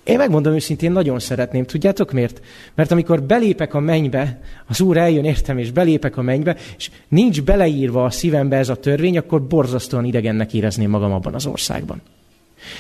Én 0.03 0.17
megmondom 0.17 0.53
őszintén, 0.53 0.91
nagyon 0.91 1.19
szeretném. 1.19 1.65
Tudjátok 1.65 2.11
miért? 2.11 2.41
Mert 2.73 2.91
amikor 2.91 3.23
belépek 3.23 3.73
a 3.73 3.79
mennybe, 3.79 4.41
az 4.65 4.81
Úr 4.81 4.97
eljön 4.97 5.23
értem, 5.23 5.57
és 5.57 5.71
belépek 5.71 6.17
a 6.17 6.21
mennybe, 6.21 6.57
és 6.77 6.91
nincs 7.07 7.41
beleírva 7.41 8.03
a 8.03 8.09
szívembe 8.09 8.57
ez 8.57 8.69
a 8.69 8.75
törvény, 8.75 9.17
akkor 9.17 9.43
borzasztóan 9.43 10.05
idegennek 10.05 10.53
érezném 10.53 10.89
magam 10.89 11.11
abban 11.11 11.33
az 11.33 11.45
országban. 11.45 12.01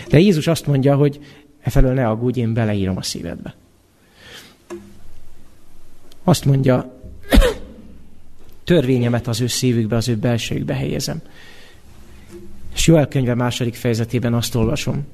De 0.09 0.19
Jézus 0.19 0.47
azt 0.47 0.67
mondja, 0.67 0.95
hogy 0.95 1.19
efelől 1.61 1.93
ne 1.93 2.07
aggódj, 2.07 2.39
én 2.39 2.53
beleírom 2.53 2.97
a 2.97 3.01
szívedbe. 3.01 3.55
Azt 6.23 6.45
mondja, 6.45 7.01
törvényemet 8.73 9.27
az 9.27 9.41
ő 9.41 9.47
szívükbe, 9.47 9.95
az 9.95 10.07
ő 10.07 10.15
belségükbe 10.15 10.73
helyezem. 10.73 11.21
És 12.75 12.87
Joel 12.87 13.07
könyve 13.07 13.35
második 13.35 13.75
fejezetében 13.75 14.33
azt 14.33 14.55
olvasom, 14.55 15.05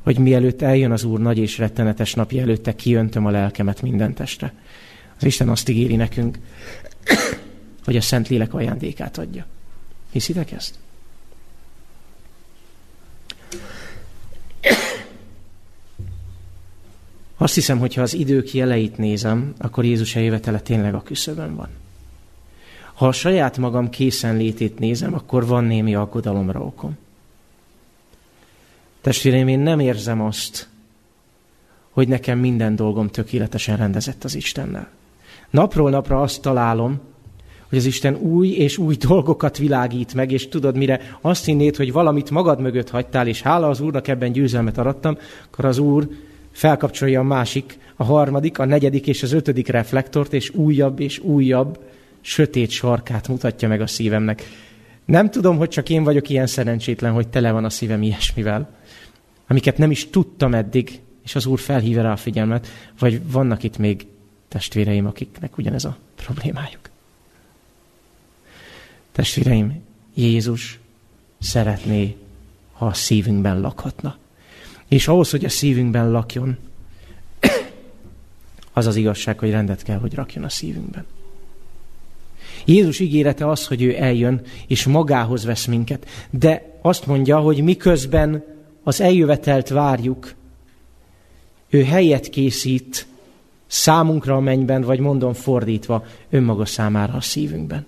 hogy 0.00 0.18
mielőtt 0.18 0.62
eljön 0.62 0.90
az 0.90 1.04
Úr 1.04 1.20
nagy 1.20 1.38
és 1.38 1.58
rettenetes 1.58 2.14
napja 2.14 2.40
előtte, 2.40 2.74
kiöntöm 2.74 3.26
a 3.26 3.30
lelkemet 3.30 3.82
minden 3.82 4.14
testre. 4.14 4.52
Az 5.16 5.24
Isten 5.24 5.48
azt 5.48 5.68
ígéri 5.68 5.96
nekünk, 5.96 6.38
hogy 7.84 7.96
a 7.96 8.00
Szent 8.00 8.28
Lélek 8.28 8.54
ajándékát 8.54 9.18
adja. 9.18 9.46
Hiszitek 10.10 10.52
ezt? 10.52 10.74
Azt 17.36 17.54
hiszem, 17.54 17.78
hogy 17.78 17.94
ha 17.94 18.02
az 18.02 18.14
idők 18.14 18.54
jeleit 18.54 18.98
nézem, 18.98 19.54
akkor 19.58 19.84
Jézus 19.84 20.16
eljövetele 20.16 20.60
tényleg 20.60 20.94
a 20.94 21.02
küszöbön 21.02 21.56
van. 21.56 21.68
Ha 22.98 23.06
a 23.06 23.12
saját 23.12 23.58
magam 23.58 23.90
készenlétét 23.90 24.78
nézem, 24.78 25.14
akkor 25.14 25.46
van 25.46 25.64
némi 25.64 25.94
aggodalomra 25.94 26.60
okom. 26.60 26.96
Testvéreim, 29.00 29.48
én 29.48 29.58
nem 29.58 29.80
érzem 29.80 30.20
azt, 30.20 30.68
hogy 31.90 32.08
nekem 32.08 32.38
minden 32.38 32.76
dolgom 32.76 33.08
tökéletesen 33.08 33.76
rendezett 33.76 34.24
az 34.24 34.34
Istennel. 34.34 34.88
Napról 35.50 35.90
napra 35.90 36.22
azt 36.22 36.42
találom, 36.42 37.00
hogy 37.68 37.78
az 37.78 37.84
Isten 37.84 38.14
új 38.14 38.48
és 38.48 38.78
új 38.78 38.94
dolgokat 38.94 39.58
világít 39.58 40.14
meg, 40.14 40.32
és 40.32 40.48
tudod, 40.48 40.76
mire 40.76 41.00
azt 41.20 41.44
hinnéd, 41.44 41.76
hogy 41.76 41.92
valamit 41.92 42.30
magad 42.30 42.60
mögött 42.60 42.90
hagytál, 42.90 43.26
és 43.26 43.42
hála 43.42 43.68
az 43.68 43.80
Úrnak 43.80 44.08
ebben 44.08 44.32
győzelmet 44.32 44.78
arattam, 44.78 45.18
akkor 45.50 45.64
az 45.64 45.78
Úr 45.78 46.08
felkapcsolja 46.50 47.20
a 47.20 47.24
másik, 47.24 47.78
a 47.96 48.04
harmadik, 48.04 48.58
a 48.58 48.64
negyedik 48.64 49.06
és 49.06 49.22
az 49.22 49.32
ötödik 49.32 49.68
reflektort, 49.68 50.32
és 50.32 50.50
újabb 50.50 51.00
és 51.00 51.18
újabb 51.18 51.78
sötét 52.20 52.70
sarkát 52.70 53.28
mutatja 53.28 53.68
meg 53.68 53.80
a 53.80 53.86
szívemnek. 53.86 54.42
Nem 55.04 55.30
tudom, 55.30 55.56
hogy 55.56 55.68
csak 55.68 55.88
én 55.88 56.04
vagyok 56.04 56.28
ilyen 56.28 56.46
szerencsétlen, 56.46 57.12
hogy 57.12 57.28
tele 57.28 57.52
van 57.52 57.64
a 57.64 57.70
szívem 57.70 58.02
ilyesmivel 58.02 58.76
amiket 59.48 59.78
nem 59.78 59.90
is 59.90 60.10
tudtam 60.10 60.54
eddig, 60.54 61.00
és 61.24 61.34
az 61.34 61.46
Úr 61.46 61.58
felhívja 61.58 62.02
rá 62.02 62.12
a 62.12 62.16
figyelmet, 62.16 62.66
vagy 62.98 63.30
vannak 63.30 63.62
itt 63.62 63.78
még 63.78 64.06
testvéreim, 64.48 65.06
akiknek 65.06 65.58
ugyanez 65.58 65.84
a 65.84 65.96
problémájuk. 66.16 66.90
Testvéreim, 69.12 69.82
Jézus 70.14 70.78
szeretné, 71.38 72.16
ha 72.72 72.86
a 72.86 72.94
szívünkben 72.94 73.60
lakhatna. 73.60 74.16
És 74.88 75.08
ahhoz, 75.08 75.30
hogy 75.30 75.44
a 75.44 75.48
szívünkben 75.48 76.10
lakjon, 76.10 76.58
az 78.72 78.86
az 78.86 78.96
igazság, 78.96 79.38
hogy 79.38 79.50
rendet 79.50 79.82
kell, 79.82 79.98
hogy 79.98 80.14
rakjon 80.14 80.44
a 80.44 80.48
szívünkben. 80.48 81.04
Jézus 82.64 82.98
ígérete 82.98 83.48
az, 83.48 83.66
hogy 83.66 83.82
ő 83.82 83.94
eljön, 83.98 84.40
és 84.66 84.84
magához 84.84 85.44
vesz 85.44 85.64
minket, 85.64 86.06
de 86.30 86.78
azt 86.82 87.06
mondja, 87.06 87.38
hogy 87.38 87.62
miközben 87.62 88.44
az 88.82 89.00
eljövetelt 89.00 89.68
várjuk, 89.68 90.34
ő 91.70 91.84
helyet 91.84 92.28
készít 92.28 93.06
számunkra 93.66 94.36
a 94.36 94.40
mennyben, 94.40 94.82
vagy 94.82 94.98
mondom 94.98 95.32
fordítva, 95.32 96.04
önmaga 96.30 96.64
számára 96.64 97.12
a 97.12 97.20
szívünkben. 97.20 97.86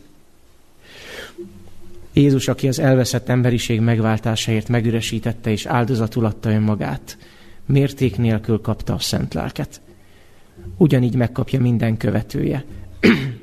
Jézus, 2.12 2.48
aki 2.48 2.68
az 2.68 2.78
elveszett 2.78 3.28
emberiség 3.28 3.80
megváltásáért 3.80 4.68
megüresítette 4.68 5.50
és 5.50 5.66
áldozatul 5.66 6.24
adta 6.24 6.50
önmagát, 6.50 7.18
mérték 7.66 8.16
nélkül 8.16 8.60
kapta 8.60 8.94
a 8.94 8.98
szent 8.98 9.34
lelket. 9.34 9.80
Ugyanígy 10.76 11.14
megkapja 11.14 11.60
minden 11.60 11.96
követője, 11.96 12.64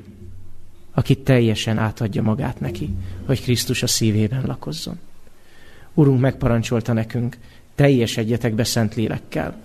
aki 0.98 1.16
teljesen 1.16 1.78
átadja 1.78 2.22
magát 2.22 2.60
neki, 2.60 2.90
hogy 3.26 3.42
Krisztus 3.42 3.82
a 3.82 3.86
szívében 3.86 4.42
lakozzon. 4.46 4.98
Urunk 5.94 6.20
megparancsolta 6.20 6.92
nekünk, 6.92 7.36
teljes 7.74 8.16
egyetek 8.16 8.54
be 8.54 8.64
szent 8.64 8.94
lélekkel. 8.94 9.56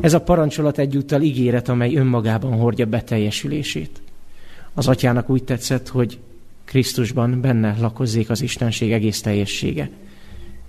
Ez 0.00 0.14
a 0.14 0.20
parancsolat 0.20 0.78
egyúttal 0.78 1.22
ígéret, 1.22 1.68
amely 1.68 1.94
önmagában 1.94 2.52
hordja 2.52 2.86
beteljesülését. 2.86 4.00
Az 4.74 4.88
atyának 4.88 5.30
úgy 5.30 5.44
tetszett, 5.44 5.88
hogy 5.88 6.18
Krisztusban 6.64 7.40
benne 7.40 7.76
lakozzék 7.78 8.30
az 8.30 8.42
Istenség 8.42 8.92
egész 8.92 9.20
teljessége. 9.20 9.90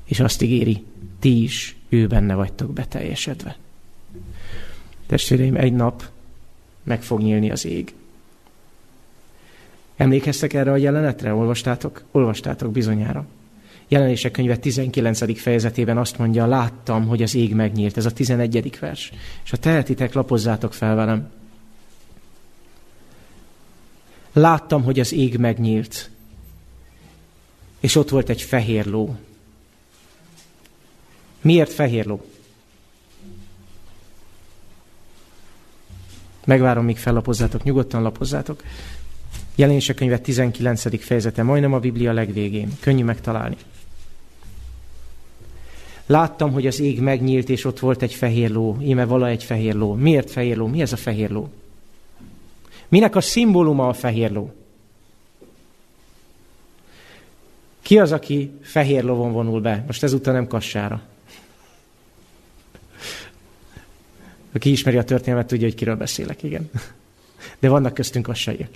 És 0.03 0.19
azt 0.19 0.41
ígéri, 0.41 0.83
ti 1.19 1.43
is 1.43 1.75
ő 1.89 2.07
benne 2.07 2.35
vagytok 2.35 2.73
beteljesedve. 2.73 3.57
Testvéreim, 5.05 5.55
egy 5.55 5.73
nap 5.73 6.03
meg 6.83 7.01
fog 7.01 7.21
nyílni 7.21 7.51
az 7.51 7.65
ég. 7.65 7.93
Emlékeztek 9.97 10.53
erre 10.53 10.71
a 10.71 10.77
jelenetre? 10.77 11.33
Olvastátok? 11.33 12.03
Olvastátok 12.11 12.71
bizonyára. 12.71 13.25
Jelenések 13.87 14.31
könyve 14.31 14.57
19. 14.57 15.39
fejezetében 15.39 15.97
azt 15.97 16.17
mondja, 16.17 16.45
láttam, 16.45 17.07
hogy 17.07 17.23
az 17.23 17.35
ég 17.35 17.53
megnyílt. 17.53 17.97
Ez 17.97 18.05
a 18.05 18.11
11. 18.11 18.79
vers. 18.79 19.11
És 19.43 19.49
ha 19.49 19.57
tehetitek, 19.57 20.13
lapozzátok 20.13 20.73
fel 20.73 20.95
velem. 20.95 21.29
Láttam, 24.33 24.83
hogy 24.83 24.99
az 24.99 25.11
ég 25.11 25.37
megnyílt, 25.37 26.09
és 27.79 27.95
ott 27.95 28.09
volt 28.09 28.29
egy 28.29 28.41
fehér 28.41 28.85
ló. 28.85 29.15
Miért 31.41 31.71
fehér 31.71 32.05
ló? 32.05 32.25
Megvárom, 36.45 36.85
míg 36.85 36.97
fellapozzátok, 36.97 37.63
nyugodtan 37.63 38.01
lapozzátok. 38.01 38.63
Jelenések 39.55 39.95
könyve 39.95 40.19
19. 40.19 41.03
fejezete, 41.03 41.43
majdnem 41.43 41.73
a 41.73 41.79
Biblia 41.79 42.13
legvégén. 42.13 42.71
Könnyű 42.79 43.03
megtalálni. 43.03 43.57
Láttam, 46.05 46.51
hogy 46.51 46.67
az 46.67 46.79
ég 46.79 47.01
megnyílt, 47.01 47.49
és 47.49 47.65
ott 47.65 47.79
volt 47.79 48.01
egy 48.01 48.13
fehér 48.13 48.49
ló. 48.49 48.77
Íme 48.81 49.05
vala 49.05 49.27
egy 49.27 49.43
fehér 49.43 49.73
ló. 49.73 49.93
Miért 49.93 50.31
fehér 50.31 50.57
ló? 50.57 50.67
Mi 50.67 50.81
ez 50.81 50.93
a 50.93 50.97
fehér 50.97 51.29
ló? 51.29 51.51
Minek 52.87 53.15
a 53.15 53.21
szimbóluma 53.21 53.87
a 53.87 53.93
fehér 53.93 54.31
ló? 54.31 54.53
Ki 57.81 57.99
az, 57.99 58.11
aki 58.11 58.51
fehér 58.61 59.03
lovon 59.03 59.31
vonul 59.31 59.61
be? 59.61 59.83
Most 59.87 60.03
ezúttal 60.03 60.33
nem 60.33 60.47
kassára. 60.47 61.01
Aki 64.53 64.71
ismeri 64.71 64.97
a 64.97 65.03
történelmet, 65.03 65.47
tudja, 65.47 65.67
hogy 65.67 65.75
kiről 65.75 65.95
beszélek, 65.95 66.43
igen. 66.43 66.69
De 67.59 67.69
vannak 67.69 67.93
köztünk 67.93 68.25
kassaiak. 68.25 68.69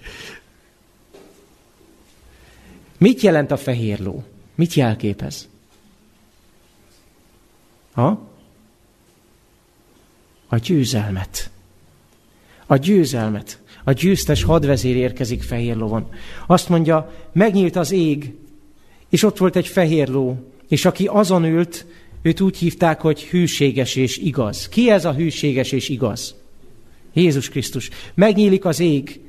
Mit 2.98 3.22
jelent 3.22 3.52
a 3.52 3.58
fehér 3.58 4.00
ló? 4.00 4.24
Mit 4.56 4.74
jelképez? 4.74 5.48
Ha? 7.92 8.30
A 10.48 10.58
győzelmet. 10.58 11.50
A 12.66 12.76
győzelmet. 12.76 13.60
A 13.84 13.92
győztes 13.92 14.44
hadvezér 14.44 14.96
érkezik 14.96 15.44
fehér 15.44 15.76
lovon. 15.76 16.10
Azt 16.48 16.70
mondja, 16.70 17.14
megnyílt 17.32 17.76
az 17.76 17.92
ég, 17.92 18.34
és 19.10 19.24
ott 19.24 19.38
volt 19.38 19.56
egy 19.56 19.68
fehér 19.68 20.08
ló, 20.08 20.52
és 20.68 20.86
aki 20.86 21.06
azon 21.06 21.46
ült, 21.46 21.86
őt 22.22 22.42
úgy 22.42 22.58
hívták, 22.58 23.02
hogy 23.02 23.24
hűséges 23.24 23.96
és 23.96 24.18
igaz. 24.18 24.70
Ki 24.70 24.90
ez 24.90 25.06
a 25.06 25.14
hűséges 25.14 25.72
és 25.72 25.90
igaz? 25.90 26.36
Jézus 27.14 27.50
Krisztus. 27.50 27.90
Megnyílik 28.14 28.66
az 28.66 28.80
ég, 28.80 29.20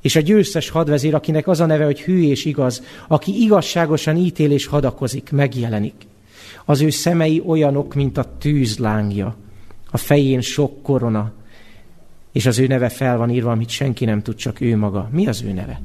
és 0.00 0.16
a 0.16 0.20
győztes 0.20 0.68
hadvezér, 0.68 1.14
akinek 1.14 1.48
az 1.48 1.60
a 1.60 1.66
neve, 1.66 1.84
hogy 1.84 2.00
hű 2.00 2.22
és 2.22 2.44
igaz, 2.44 2.82
aki 3.08 3.42
igazságosan 3.42 4.16
ítél 4.16 4.50
és 4.50 4.66
hadakozik, 4.66 5.30
megjelenik. 5.30 5.94
Az 6.64 6.80
ő 6.80 6.90
szemei 6.90 7.42
olyanok, 7.46 7.94
mint 7.94 8.18
a 8.18 8.36
tűzlángja, 8.38 9.36
a 9.90 9.96
fején 9.96 10.40
sok 10.40 10.82
korona, 10.82 11.32
és 12.32 12.46
az 12.46 12.58
ő 12.58 12.66
neve 12.66 12.88
fel 12.88 13.16
van 13.16 13.30
írva, 13.30 13.50
amit 13.50 13.68
senki 13.68 14.04
nem 14.04 14.22
tud, 14.22 14.34
csak 14.34 14.60
ő 14.60 14.76
maga. 14.76 15.08
Mi 15.12 15.26
az 15.26 15.42
ő 15.42 15.52
neve? 15.52 15.80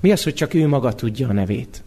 Mi 0.00 0.12
az, 0.12 0.22
hogy 0.22 0.34
csak 0.34 0.54
ő 0.54 0.66
maga 0.66 0.94
tudja 0.94 1.28
a 1.28 1.32
nevét? 1.32 1.82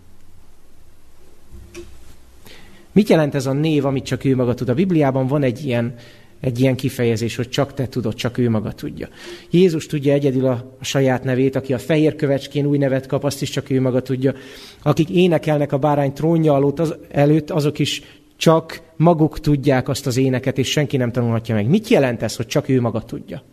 Mit 2.91 3.09
jelent 3.09 3.35
ez 3.35 3.45
a 3.45 3.53
név, 3.53 3.85
amit 3.85 4.05
csak 4.05 4.25
ő 4.25 4.35
maga 4.35 4.53
tud? 4.53 4.69
A 4.69 4.73
Bibliában 4.73 5.27
van 5.27 5.43
egy 5.43 5.65
ilyen, 5.65 5.95
egy 6.39 6.59
ilyen 6.59 6.75
kifejezés, 6.75 7.35
hogy 7.35 7.49
csak 7.49 7.73
te 7.73 7.87
tudod, 7.87 8.13
csak 8.13 8.37
ő 8.37 8.49
maga 8.49 8.71
tudja. 8.71 9.07
Jézus 9.49 9.85
tudja 9.85 10.13
egyedül 10.13 10.45
a, 10.45 10.75
a 10.79 10.83
saját 10.83 11.23
nevét, 11.23 11.55
aki 11.55 11.73
a 11.73 11.79
fehér 11.79 12.15
kövecskén 12.15 12.65
új 12.65 12.77
nevet 12.77 13.05
kap, 13.05 13.23
azt 13.23 13.41
is 13.41 13.49
csak 13.49 13.69
ő 13.69 13.81
maga 13.81 14.01
tudja. 14.01 14.33
Akik 14.81 15.09
énekelnek 15.09 15.71
a 15.71 15.77
bárány 15.77 16.13
trónja 16.13 16.55
előtt, 16.55 16.79
az, 16.79 16.95
előtt, 17.11 17.51
azok 17.51 17.79
is 17.79 18.01
csak 18.37 18.81
maguk 18.95 19.39
tudják 19.39 19.89
azt 19.89 20.07
az 20.07 20.17
éneket, 20.17 20.57
és 20.57 20.71
senki 20.71 20.97
nem 20.97 21.11
tanulhatja 21.11 21.55
meg. 21.55 21.67
Mit 21.67 21.87
jelent 21.87 22.21
ez, 22.21 22.35
hogy 22.35 22.47
csak 22.47 22.69
ő 22.69 22.81
maga 22.81 23.01
tudja? 23.01 23.43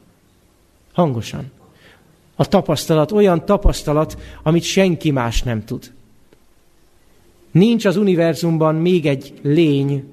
Hangosan. 0.93 1.51
A 2.37 2.49
tapasztalat 2.49 3.13
olyan 3.13 3.45
tapasztalat, 3.45 4.19
amit 4.43 4.63
senki 4.63 5.11
más 5.11 5.43
nem 5.43 5.65
tud. 5.65 5.93
Nincs 7.51 7.85
az 7.85 7.97
univerzumban 7.97 8.75
még 8.75 9.07
egy 9.07 9.33
lény, 9.43 10.05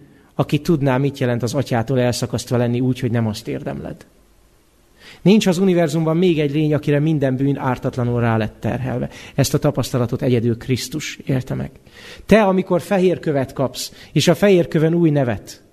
aki 0.42 0.60
tudná, 0.60 0.98
mit 0.98 1.18
jelent 1.18 1.44
az 1.44 1.54
atyától 1.54 2.00
elszakasztva 2.00 2.58
lenni 2.58 2.80
úgy, 2.80 3.00
hogy 3.00 3.12
nem 3.12 3.28
azt 3.28 3.48
érdemled. 3.48 4.06
Nincs 5.22 5.48
az 5.48 5.58
univerzumban 5.58 6.18
még 6.18 6.40
egy 6.40 6.52
lény, 6.52 6.74
akire 6.74 7.00
minden 7.00 7.36
bűn 7.36 7.58
ártatlanul 7.58 8.20
rá 8.20 8.38
lett 8.38 8.56
terhelve. 8.60 9.10
Ezt 9.36 9.54
a 9.54 9.58
tapasztalatot 9.58 10.22
egyedül 10.22 10.58
Krisztus 10.58 11.20
érte 11.26 11.54
meg. 11.54 11.72
Te, 12.26 12.44
amikor 12.44 12.82
fehér 12.82 13.20
követ 13.20 13.54
kapsz, 13.54 13.92
és 14.12 14.28
a 14.28 14.36
fehér 14.36 14.68
köven 14.68 14.94
új 14.94 15.10
nevet, 15.10 15.64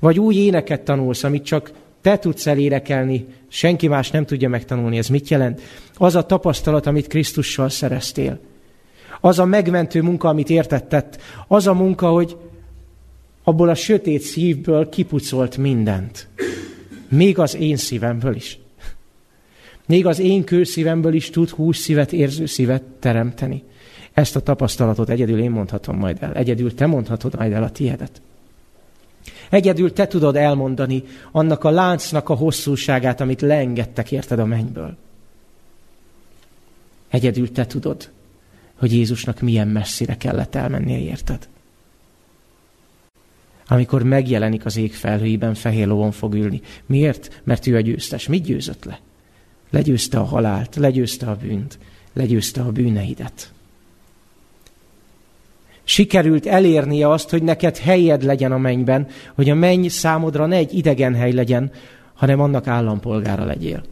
vagy 0.00 0.18
új 0.18 0.34
éneket 0.34 0.80
tanulsz, 0.80 1.24
amit 1.24 1.44
csak 1.44 1.70
te 2.00 2.18
tudsz 2.18 2.46
elérekelni, 2.46 3.26
senki 3.48 3.88
más 3.88 4.10
nem 4.10 4.24
tudja 4.24 4.48
megtanulni, 4.48 4.98
ez 4.98 5.08
mit 5.08 5.28
jelent? 5.28 5.60
Az 5.94 6.14
a 6.14 6.26
tapasztalat, 6.26 6.86
amit 6.86 7.06
Krisztussal 7.06 7.68
szereztél. 7.68 8.38
Az 9.20 9.38
a 9.38 9.44
megmentő 9.44 10.02
munka, 10.02 10.28
amit 10.28 10.50
értettett. 10.50 11.20
Az 11.48 11.66
a 11.66 11.74
munka, 11.74 12.08
hogy 12.08 12.36
abból 13.42 13.68
a 13.68 13.74
sötét 13.74 14.20
szívből 14.20 14.88
kipucolt 14.88 15.56
mindent. 15.56 16.28
Még 17.08 17.38
az 17.38 17.54
én 17.54 17.76
szívemből 17.76 18.34
is. 18.34 18.58
Még 19.86 20.06
az 20.06 20.18
én 20.18 20.44
kőszívemből 20.44 21.14
is 21.14 21.30
tud 21.30 21.48
hús 21.48 21.76
szívet, 21.76 22.12
érző 22.12 22.46
szívet 22.46 22.82
teremteni. 22.82 23.62
Ezt 24.12 24.36
a 24.36 24.40
tapasztalatot 24.40 25.08
egyedül 25.08 25.40
én 25.40 25.50
mondhatom 25.50 25.96
majd 25.96 26.16
el. 26.20 26.34
Egyedül 26.34 26.74
te 26.74 26.86
mondhatod 26.86 27.36
majd 27.36 27.52
el 27.52 27.62
a 27.62 27.70
tiédet. 27.70 28.20
Egyedül 29.50 29.92
te 29.92 30.06
tudod 30.06 30.36
elmondani 30.36 31.02
annak 31.32 31.64
a 31.64 31.70
láncnak 31.70 32.28
a 32.28 32.34
hosszúságát, 32.34 33.20
amit 33.20 33.40
leengedtek 33.40 34.12
érted 34.12 34.38
a 34.38 34.44
mennyből. 34.44 34.96
Egyedül 37.08 37.52
te 37.52 37.66
tudod, 37.66 38.10
hogy 38.74 38.92
Jézusnak 38.92 39.40
milyen 39.40 39.68
messzire 39.68 40.16
kellett 40.16 40.54
elmennie, 40.54 40.98
érted? 40.98 41.48
Amikor 43.72 44.02
megjelenik 44.02 44.64
az 44.64 44.76
ég 44.76 44.94
felhőiben, 44.94 45.54
fehér 45.54 45.86
lovon 45.86 46.10
fog 46.10 46.34
ülni. 46.34 46.60
Miért? 46.86 47.42
Mert 47.44 47.66
ő 47.66 47.76
a 47.76 47.80
győztes. 47.80 48.26
Mit 48.26 48.44
győzött 48.44 48.84
le? 48.84 49.00
Legyőzte 49.70 50.18
a 50.18 50.24
halált, 50.24 50.76
legyőzte 50.76 51.26
a 51.26 51.36
bűnt, 51.36 51.78
legyőzte 52.12 52.60
a 52.60 52.72
bűneidet. 52.72 53.52
Sikerült 55.84 56.46
elérnie 56.46 57.10
azt, 57.10 57.30
hogy 57.30 57.42
neked 57.42 57.76
helyed 57.76 58.22
legyen 58.22 58.52
a 58.52 58.58
mennyben, 58.58 59.08
hogy 59.34 59.50
a 59.50 59.54
menny 59.54 59.88
számodra 59.88 60.46
ne 60.46 60.56
egy 60.56 60.74
idegen 60.74 61.14
hely 61.14 61.32
legyen, 61.32 61.72
hanem 62.14 62.40
annak 62.40 62.66
állampolgára 62.66 63.44
legyél. 63.44 63.84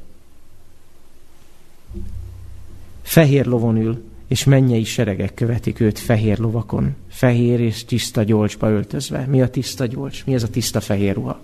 Fehér 3.03 3.47
lovon 3.47 3.77
ül, 3.77 4.03
és 4.29 4.45
mennyei 4.45 4.85
seregek 4.85 5.35
követik 5.35 5.81
őt 5.81 5.99
fehér 5.99 6.39
lovakon, 6.39 6.95
fehér 7.09 7.61
és 7.61 7.85
tiszta 7.85 8.23
gyolcsba 8.23 8.71
öltözve. 8.71 9.27
Mi 9.27 9.43
a 9.43 9.49
tiszta 9.49 9.87
gyolcs? 9.87 10.25
Mi 10.25 10.35
ez 10.35 10.43
a 10.43 10.49
tiszta 10.49 10.81
fehér 10.81 11.15
ruha? 11.15 11.41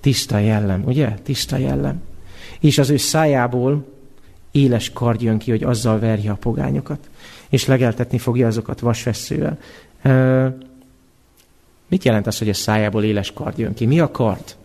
Tiszta 0.00 0.38
jellem, 0.38 0.82
ugye? 0.84 1.08
Tiszta 1.08 1.56
jellem. 1.56 2.02
És 2.60 2.78
az 2.78 2.90
ő 2.90 2.96
szájából 2.96 3.86
éles 4.50 4.90
kard 4.92 5.22
jön 5.22 5.38
ki, 5.38 5.50
hogy 5.50 5.62
azzal 5.62 5.98
verje 5.98 6.30
a 6.30 6.34
pogányokat, 6.34 7.08
és 7.48 7.66
legeltetni 7.66 8.18
fogja 8.18 8.46
azokat 8.46 8.80
vasvesszővel. 8.80 9.58
Mit 11.88 12.04
jelent 12.04 12.26
az, 12.26 12.38
hogy 12.38 12.48
a 12.48 12.54
szájából 12.54 13.04
éles 13.04 13.32
kard 13.32 13.58
jön 13.58 13.74
ki? 13.74 13.86
Mi 13.86 14.00
a 14.00 14.10
kard? 14.10 14.56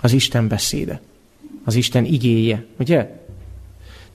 Az 0.00 0.12
Isten 0.12 0.48
beszéde. 0.48 1.00
Az 1.64 1.74
Isten 1.74 2.04
igéje, 2.04 2.64
ugye? 2.78 3.21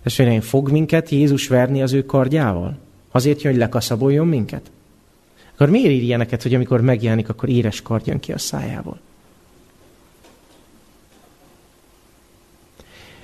Testvéreim, 0.07 0.41
fog 0.41 0.69
minket 0.69 1.09
Jézus 1.09 1.47
verni 1.47 1.81
az 1.81 1.93
ő 1.93 2.05
kardjával? 2.05 2.77
Azért 3.11 3.41
jön, 3.41 3.51
hogy 3.51 3.61
lekaszaboljon 3.61 4.27
minket? 4.27 4.71
Akkor 5.53 5.69
miért 5.69 5.89
ír 5.89 6.01
ilyeneket, 6.01 6.43
hogy 6.43 6.53
amikor 6.53 6.81
megjelenik, 6.81 7.29
akkor 7.29 7.49
éres 7.49 7.81
kard 7.81 8.07
jön 8.07 8.19
ki 8.19 8.31
a 8.31 8.37
szájából? 8.37 8.99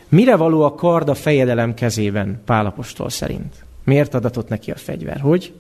Mire 0.10 0.36
való 0.36 0.62
a 0.62 0.76
kard 0.76 1.10
a 1.10 1.14
fejedelem 1.14 1.74
kezében 1.74 2.42
Pálapostól 2.46 3.10
szerint? 3.10 3.66
Miért 3.84 4.14
adatott 4.14 4.48
neki 4.48 4.72
a 4.72 4.76
fegyver? 4.76 5.20
Hogy? 5.20 5.54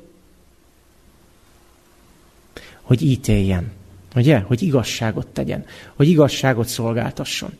Hogy 2.81 3.01
ítéljen. 3.01 3.71
Ugye? 4.15 4.39
Hogy 4.39 4.61
igazságot 4.61 5.27
tegyen. 5.27 5.65
Hogy 5.95 6.07
igazságot 6.07 6.67
szolgáltasson. 6.67 7.51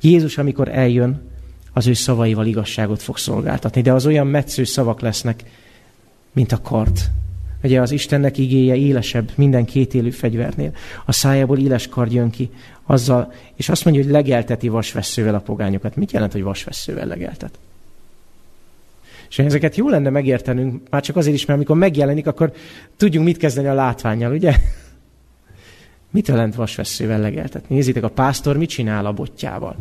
Jézus, 0.00 0.38
amikor 0.38 0.68
eljön, 0.68 1.34
az 1.76 1.86
ő 1.86 1.92
szavaival 1.92 2.46
igazságot 2.46 3.02
fog 3.02 3.18
szolgáltatni. 3.18 3.80
De 3.80 3.92
az 3.92 4.06
olyan 4.06 4.26
metsző 4.26 4.64
szavak 4.64 5.00
lesznek, 5.00 5.42
mint 6.32 6.52
a 6.52 6.60
kard. 6.60 6.98
Ugye 7.62 7.80
az 7.80 7.90
Istennek 7.90 8.38
igéje 8.38 8.74
élesebb 8.74 9.30
minden 9.34 9.64
két 9.64 9.94
élő 9.94 10.10
fegyvernél. 10.10 10.72
A 11.04 11.12
szájából 11.12 11.58
éles 11.58 11.88
kard 11.88 12.12
jön 12.12 12.30
ki, 12.30 12.50
azzal, 12.86 13.32
és 13.54 13.68
azt 13.68 13.84
mondja, 13.84 14.02
hogy 14.02 14.12
legelteti 14.12 14.68
vasvesszővel 14.68 15.34
a 15.34 15.40
pogányokat. 15.40 15.96
Mit 15.96 16.12
jelent, 16.12 16.32
hogy 16.32 16.42
vasvesszővel 16.42 17.06
legeltet? 17.06 17.58
És 19.28 19.38
ezeket 19.38 19.76
jó 19.76 19.88
lenne 19.88 20.10
megértenünk, 20.10 20.88
már 20.90 21.02
csak 21.02 21.16
azért 21.16 21.36
is, 21.36 21.44
mert 21.44 21.58
amikor 21.58 21.76
megjelenik, 21.76 22.26
akkor 22.26 22.52
tudjunk 22.96 23.26
mit 23.26 23.36
kezdeni 23.36 23.66
a 23.68 23.74
látványjal, 23.74 24.32
ugye? 24.32 24.56
Mit 26.10 26.28
jelent 26.28 26.54
vasvesszővel 26.54 27.20
legeltetni? 27.20 27.74
Nézzétek, 27.74 28.04
a 28.04 28.08
pásztor 28.08 28.56
mit 28.56 28.68
csinál 28.68 29.06
a 29.06 29.12
botjával? 29.12 29.76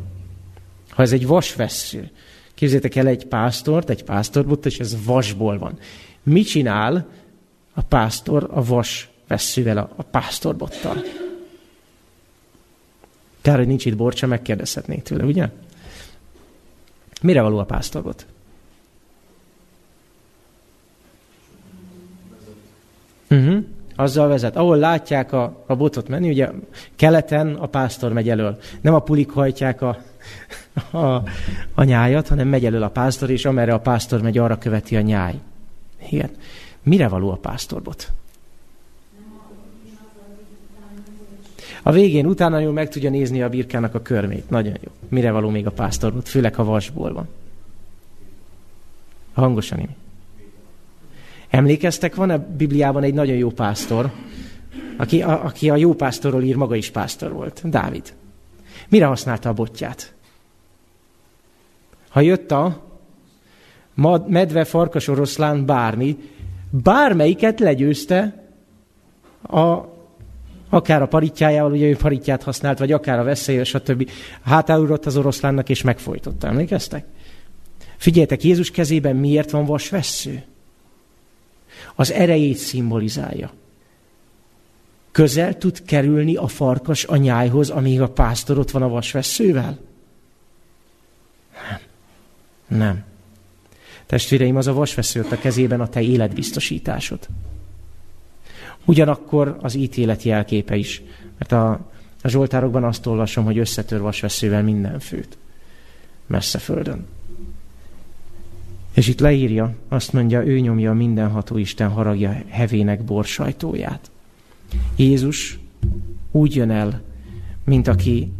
Ha 0.96 1.02
ez 1.02 1.12
egy 1.12 1.28
vasvessző, 1.28 2.10
képzétek 2.54 2.96
el 2.96 3.08
egy 3.08 3.26
pásztort, 3.26 3.90
egy 3.90 4.04
pásztorbot, 4.04 4.66
és 4.66 4.80
ez 4.80 5.06
vasból 5.06 5.58
van. 5.58 5.80
Mit 6.24 6.48
csinál 6.48 7.08
a 7.74 7.82
pásztor 7.82 8.50
a 8.52 8.64
vas 8.64 9.10
vesszővel, 9.28 9.78
a, 9.78 9.90
a 9.96 10.04
pásztorbottal? 10.04 11.04
Kár, 13.42 13.58
hogy 13.58 13.68
nincs 13.68 13.86
itt 13.86 13.96
borcsa, 13.96 14.28
megkérdezhetnék 14.28 15.04
tőle, 15.04 15.24
ugye? 15.24 15.50
Mire 17.22 17.42
való 17.42 17.58
a 17.58 17.66
pásztorbot? 17.66 18.26
Uh-huh. 23.30 23.64
Azzal 23.96 24.28
vezet. 24.28 24.56
Ahol 24.56 24.78
látják 24.78 25.32
a, 25.32 25.64
a 25.68 25.76
botot 25.76 26.08
menni, 26.08 26.30
ugye 26.30 26.50
keleten 26.96 27.56
a 27.56 27.66
pásztor 27.66 28.14
megy 28.14 28.30
elől. 28.30 28.58
Nem 28.82 28.94
a 28.94 29.00
pulik 29.00 29.30
hajtják 29.30 29.82
a, 29.82 29.98
a, 30.92 31.22
a 31.74 31.84
nyájat, 31.84 32.28
hanem 32.28 32.48
megy 32.48 32.66
elől 32.66 32.84
a 32.84 32.90
pásztor, 32.90 33.30
és 33.30 33.46
amerre 33.46 33.74
a 33.74 33.80
pásztor 33.80 34.22
megy, 34.22 34.38
arra 34.38 34.58
követi 34.58 34.96
a 34.96 35.02
nyáj. 35.02 35.34
Igen. 36.10 36.30
Mire 36.84 37.08
való 37.08 37.32
a 37.32 37.36
pásztorbot? 37.36 38.12
A 41.84 41.92
végén 41.92 42.26
utána 42.26 42.60
jól 42.60 42.74
meg 42.74 42.90
tudja 42.90 43.10
nézni 43.10 43.42
a 43.42 43.50
birkának 43.50 43.96
a 43.96 44.02
körmét. 44.02 44.50
Nagyon 44.50 44.78
jó. 44.84 44.92
Mire 45.10 45.32
való 45.32 45.50
még 45.50 45.66
a 45.66 45.72
pásztorbot? 45.72 46.30
Főleg, 46.30 46.56
ha 46.56 46.64
vasból 46.64 47.14
van. 47.14 47.28
Hangosan 49.34 49.80
imi. 49.80 49.96
Emlékeztek, 51.50 52.16
van 52.16 52.30
a 52.30 52.46
Bibliában 52.58 53.04
egy 53.04 53.14
nagyon 53.14 53.36
jó 53.36 53.50
pásztor, 53.50 54.12
aki 54.98 55.22
a, 55.22 55.46
aki 55.46 55.70
a 55.70 55.76
jó 55.76 55.94
pásztorról 55.94 56.44
ír, 56.44 56.56
maga 56.56 56.76
is 56.76 56.90
pásztor 56.90 57.32
volt. 57.32 57.70
Dávid. 57.70 58.14
Mire 58.90 59.06
használta 59.06 59.50
a 59.50 59.54
botját? 59.54 60.14
Ha 62.16 62.22
jött 62.22 62.52
a 62.52 62.84
medve, 64.28 64.64
farkas, 64.64 65.08
oroszlán, 65.08 65.66
bármi, 65.66 66.18
Bármelyiket 66.70 67.60
legyőzte, 67.60 68.44
a, 69.42 69.80
akár 70.70 71.02
a 71.02 71.08
paritjájával, 71.08 71.72
ugye 71.72 71.88
ő 71.88 71.96
paritját 71.96 72.44
használt, 72.44 72.80
vagy 72.80 72.92
akár 72.92 73.20
a 73.20 73.24
veszély, 73.24 73.64
stb. 73.64 74.10
Hátáugrott 74.42 75.06
az 75.06 75.18
oroszlánnak, 75.18 75.70
és 75.70 75.82
megfojtotta. 75.82 76.48
Emlékeztek? 76.48 77.06
Figyeljetek, 77.98 78.44
Jézus 78.44 78.72
kezében 78.72 79.16
miért 79.16 79.52
van 79.52 79.66
vasvessző? 79.66 80.44
Az 81.96 82.12
erejét 82.12 82.58
szimbolizálja. 82.58 83.52
Közel 85.12 85.58
tud 85.58 85.82
kerülni 85.86 86.36
a 86.36 86.48
farkas 86.48 87.06
a 87.06 87.16
nyájhoz, 87.16 87.70
amíg 87.70 88.02
a 88.02 88.10
pásztor 88.10 88.60
ott 88.60 88.72
van 88.72 88.82
a 88.82 88.90
vasvesszővel? 88.90 89.80
Nem. 92.68 93.04
Testvéreim, 94.06 94.56
az 94.56 94.68
a 94.68 94.74
vasvesző 94.74 95.26
a 95.32 95.38
kezében 95.38 95.82
a 95.82 95.88
te 95.88 96.02
életbiztosításod. 96.02 97.28
Ugyanakkor 98.86 99.58
az 99.62 99.76
ítélet 99.76 100.24
jelképe 100.24 100.76
is. 100.76 101.02
Mert 101.38 101.52
a, 101.52 101.72
a 102.22 102.28
Zsoltárokban 102.28 102.84
azt 102.84 103.06
olvasom, 103.06 103.46
hogy 103.46 103.58
összetör 103.58 104.02
vasveszővel 104.02 104.64
minden 104.64 105.00
főt. 105.00 105.38
Messze 106.28 106.60
földön. 106.60 107.06
És 108.94 109.08
itt 109.08 109.20
leírja, 109.20 109.76
azt 109.88 110.14
mondja, 110.14 110.46
ő 110.46 110.60
nyomja 110.60 110.92
a 110.92 110.94
mindenható 110.94 111.58
Isten 111.58 111.90
haragja 111.90 112.44
hevének 112.48 113.04
borsajtóját. 113.04 114.12
Jézus 114.96 115.60
úgy 116.32 116.56
jön 116.56 116.72
el, 116.72 117.02
mint 117.64 117.88
aki 117.88 118.32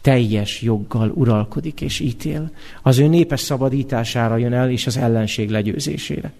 teljes 0.00 0.62
joggal 0.62 1.10
uralkodik 1.14 1.80
és 1.80 2.00
ítél. 2.00 2.50
Az 2.82 2.98
ő 2.98 3.06
népes 3.06 3.40
szabadítására 3.40 4.36
jön 4.36 4.52
el, 4.52 4.70
és 4.70 4.86
az 4.86 4.96
ellenség 4.96 5.50
legyőzésére. 5.50 6.32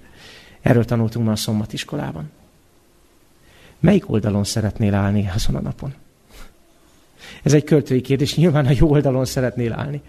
Erről 0.60 0.84
tanultunk 0.84 1.26
ma 1.26 1.32
a 1.32 1.36
szombatiskolában. 1.36 2.30
Melyik 3.80 4.10
oldalon 4.10 4.44
szeretnél 4.44 4.94
állni 4.94 5.30
azon 5.34 5.56
a 5.56 5.60
napon? 5.60 5.94
Ez 7.42 7.52
egy 7.52 7.64
költői 7.64 8.00
kérdés, 8.00 8.36
nyilván 8.36 8.66
a 8.66 8.72
jó 8.78 8.90
oldalon 8.90 9.24
szeretnél 9.24 9.72
állni. 9.72 10.02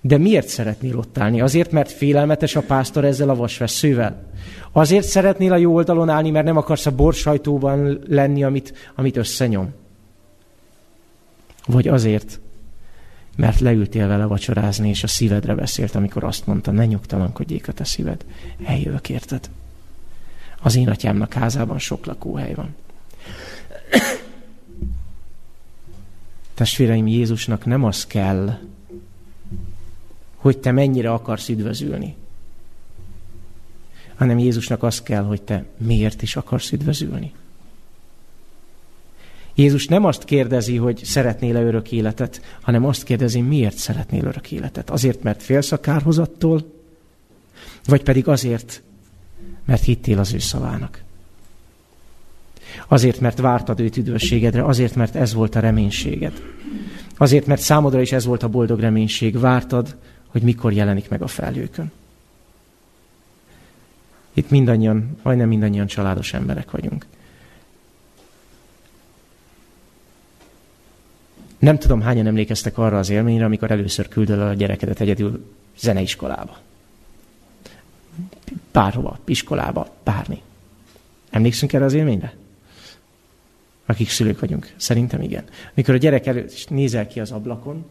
De 0.00 0.18
miért 0.18 0.48
szeretnél 0.48 0.98
ott 0.98 1.18
állni? 1.18 1.40
Azért, 1.40 1.72
mert 1.72 1.92
félelmetes 1.92 2.56
a 2.56 2.60
pásztor 2.60 3.04
ezzel 3.04 3.28
a 3.28 3.34
vasveszővel? 3.34 4.26
Azért 4.72 5.06
szeretnél 5.06 5.52
a 5.52 5.56
jó 5.56 5.74
oldalon 5.74 6.08
állni, 6.08 6.30
mert 6.30 6.44
nem 6.44 6.56
akarsz 6.56 6.86
a 6.86 6.94
borsajtóban 6.94 7.98
lenni, 8.08 8.44
amit, 8.44 8.92
amit 8.94 9.16
összenyom? 9.16 9.74
Vagy 11.66 11.88
azért, 11.88 12.40
mert 13.38 13.60
leültél 13.60 14.08
vele 14.08 14.24
vacsorázni, 14.24 14.88
és 14.88 15.02
a 15.02 15.06
szívedre 15.06 15.54
beszélt, 15.54 15.94
amikor 15.94 16.24
azt 16.24 16.46
mondta, 16.46 16.70
ne 16.70 16.86
nyugtalankodjék 16.86 17.68
a 17.68 17.72
te 17.72 17.84
szíved. 17.84 18.24
Eljövök, 18.64 19.08
érted? 19.08 19.50
Az 20.60 20.76
én 20.76 20.88
atyámnak 20.88 21.32
házában 21.32 21.78
sok 21.78 22.06
lakóhely 22.06 22.54
van. 22.54 22.74
Testvéreim, 26.54 27.06
Jézusnak 27.06 27.64
nem 27.64 27.84
az 27.84 28.06
kell, 28.06 28.58
hogy 30.36 30.58
te 30.58 30.72
mennyire 30.72 31.12
akarsz 31.12 31.48
üdvözülni, 31.48 32.14
hanem 34.14 34.38
Jézusnak 34.38 34.82
az 34.82 35.02
kell, 35.02 35.22
hogy 35.22 35.42
te 35.42 35.64
miért 35.76 36.22
is 36.22 36.36
akarsz 36.36 36.72
üdvözülni. 36.72 37.32
Jézus 39.58 39.86
nem 39.86 40.04
azt 40.04 40.24
kérdezi, 40.24 40.76
hogy 40.76 41.00
szeretnél-e 41.04 41.62
örök 41.62 41.92
életet, 41.92 42.42
hanem 42.60 42.84
azt 42.84 43.04
kérdezi, 43.04 43.40
miért 43.40 43.76
szeretnél 43.76 44.24
örök 44.24 44.52
életet. 44.52 44.90
Azért, 44.90 45.22
mert 45.22 45.42
félsz 45.42 45.72
a 45.72 45.80
kárhozattól, 45.80 46.72
vagy 47.84 48.02
pedig 48.02 48.28
azért, 48.28 48.82
mert 49.64 49.82
hittél 49.82 50.18
az 50.18 50.32
ő 50.32 50.38
szavának. 50.38 51.02
Azért, 52.88 53.20
mert 53.20 53.38
vártad 53.38 53.80
őt 53.80 53.96
üdvösségedre, 53.96 54.64
azért, 54.64 54.94
mert 54.94 55.16
ez 55.16 55.34
volt 55.34 55.54
a 55.54 55.60
reménységed. 55.60 56.42
Azért, 57.16 57.46
mert 57.46 57.60
számodra 57.60 58.00
is 58.00 58.12
ez 58.12 58.24
volt 58.24 58.42
a 58.42 58.48
boldog 58.48 58.80
reménység. 58.80 59.38
Vártad, 59.38 59.96
hogy 60.26 60.42
mikor 60.42 60.72
jelenik 60.72 61.08
meg 61.08 61.22
a 61.22 61.26
felhőkön. 61.26 61.92
Itt 64.32 64.50
mindannyian, 64.50 65.18
majdnem 65.22 65.48
mindannyian 65.48 65.86
családos 65.86 66.32
emberek 66.34 66.70
vagyunk. 66.70 67.06
Nem 71.58 71.78
tudom, 71.78 72.00
hányan 72.00 72.26
emlékeztek 72.26 72.78
arra 72.78 72.98
az 72.98 73.10
élményre, 73.10 73.44
amikor 73.44 73.70
először 73.70 74.08
küldöl 74.08 74.40
a 74.40 74.54
gyerekedet 74.54 75.00
egyedül 75.00 75.54
zeneiskolába. 75.78 76.58
Bárhova, 78.72 79.18
iskolába, 79.24 79.94
bármi. 80.04 80.42
Emlékszünk 81.30 81.72
erre 81.72 81.84
az 81.84 81.92
élményre? 81.92 82.34
Akik 83.86 84.08
szülők 84.08 84.40
vagyunk. 84.40 84.72
Szerintem 84.76 85.22
igen. 85.22 85.44
Mikor 85.74 85.94
a 85.94 85.98
gyerek 85.98 86.26
előtt 86.26 86.66
nézel 86.70 87.06
ki 87.06 87.20
az 87.20 87.30
ablakon, 87.30 87.86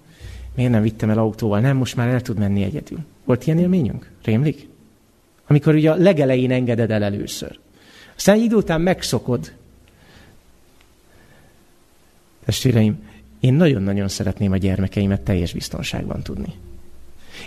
miért 0.56 0.72
nem 0.72 0.82
vittem 0.82 1.10
el 1.10 1.18
autóval? 1.18 1.60
Nem, 1.60 1.78
most 1.78 1.96
már 1.96 2.08
el 2.08 2.22
tud 2.22 2.38
menni 2.38 2.64
egyedül. 2.64 3.00
Volt 3.24 3.46
ilyen 3.48 3.60
élményünk? 3.60 4.12
Rémlik? 4.24 4.68
Amikor 5.48 5.74
ugye 5.76 5.92
a 5.92 5.96
legelején 5.96 6.52
engeded 6.52 6.92
el 6.92 7.04
először. 7.04 7.60
Aztán 8.16 8.38
idő 8.38 8.56
után 8.56 8.82
megszokod. 8.82 9.52
Testvéreim, 12.46 13.07
én 13.40 13.54
nagyon-nagyon 13.54 14.08
szeretném 14.08 14.52
a 14.52 14.58
gyermekeimet 14.58 15.22
teljes 15.22 15.54
biztonságban 15.54 16.22
tudni. 16.22 16.54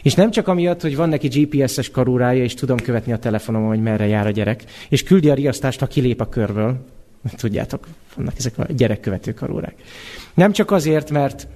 És 0.03 0.15
nem 0.15 0.31
csak 0.31 0.49
amiatt, 0.49 0.81
hogy 0.81 0.97
van 0.97 1.09
neki 1.09 1.29
GPS-es 1.29 1.91
karórája, 1.91 2.43
és 2.43 2.55
tudom 2.55 2.77
követni 2.77 3.13
a 3.13 3.19
telefonomon, 3.19 3.69
hogy 3.69 3.83
merre 3.83 4.07
jár 4.07 4.27
a 4.27 4.31
gyerek, 4.31 4.65
és 4.89 5.03
küldi 5.03 5.31
a 5.31 5.35
riasztást, 5.35 5.81
ha 5.81 5.87
kilép 5.87 6.21
a 6.21 6.29
körből. 6.29 6.85
Tudjátok, 7.37 7.87
vannak 8.15 8.35
ezek 8.39 8.59
a 8.59 8.67
gyerekkövető 8.73 9.35
karórák. 9.35 9.75
Nem 10.35 10.53
csak 10.53 10.71
azért, 10.71 11.11
mert 11.11 11.47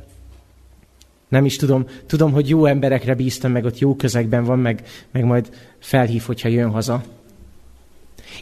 nem 1.28 1.44
is 1.44 1.56
tudom, 1.56 1.86
tudom, 2.06 2.32
hogy 2.32 2.48
jó 2.48 2.66
emberekre 2.66 3.14
bíztam, 3.14 3.52
meg 3.52 3.64
ott 3.64 3.78
jó 3.78 3.96
közegben 3.96 4.44
van, 4.44 4.58
meg, 4.58 4.82
meg 5.10 5.24
majd 5.24 5.50
felhív, 5.78 6.22
hogyha 6.22 6.48
jön 6.48 6.70
haza. 6.70 7.02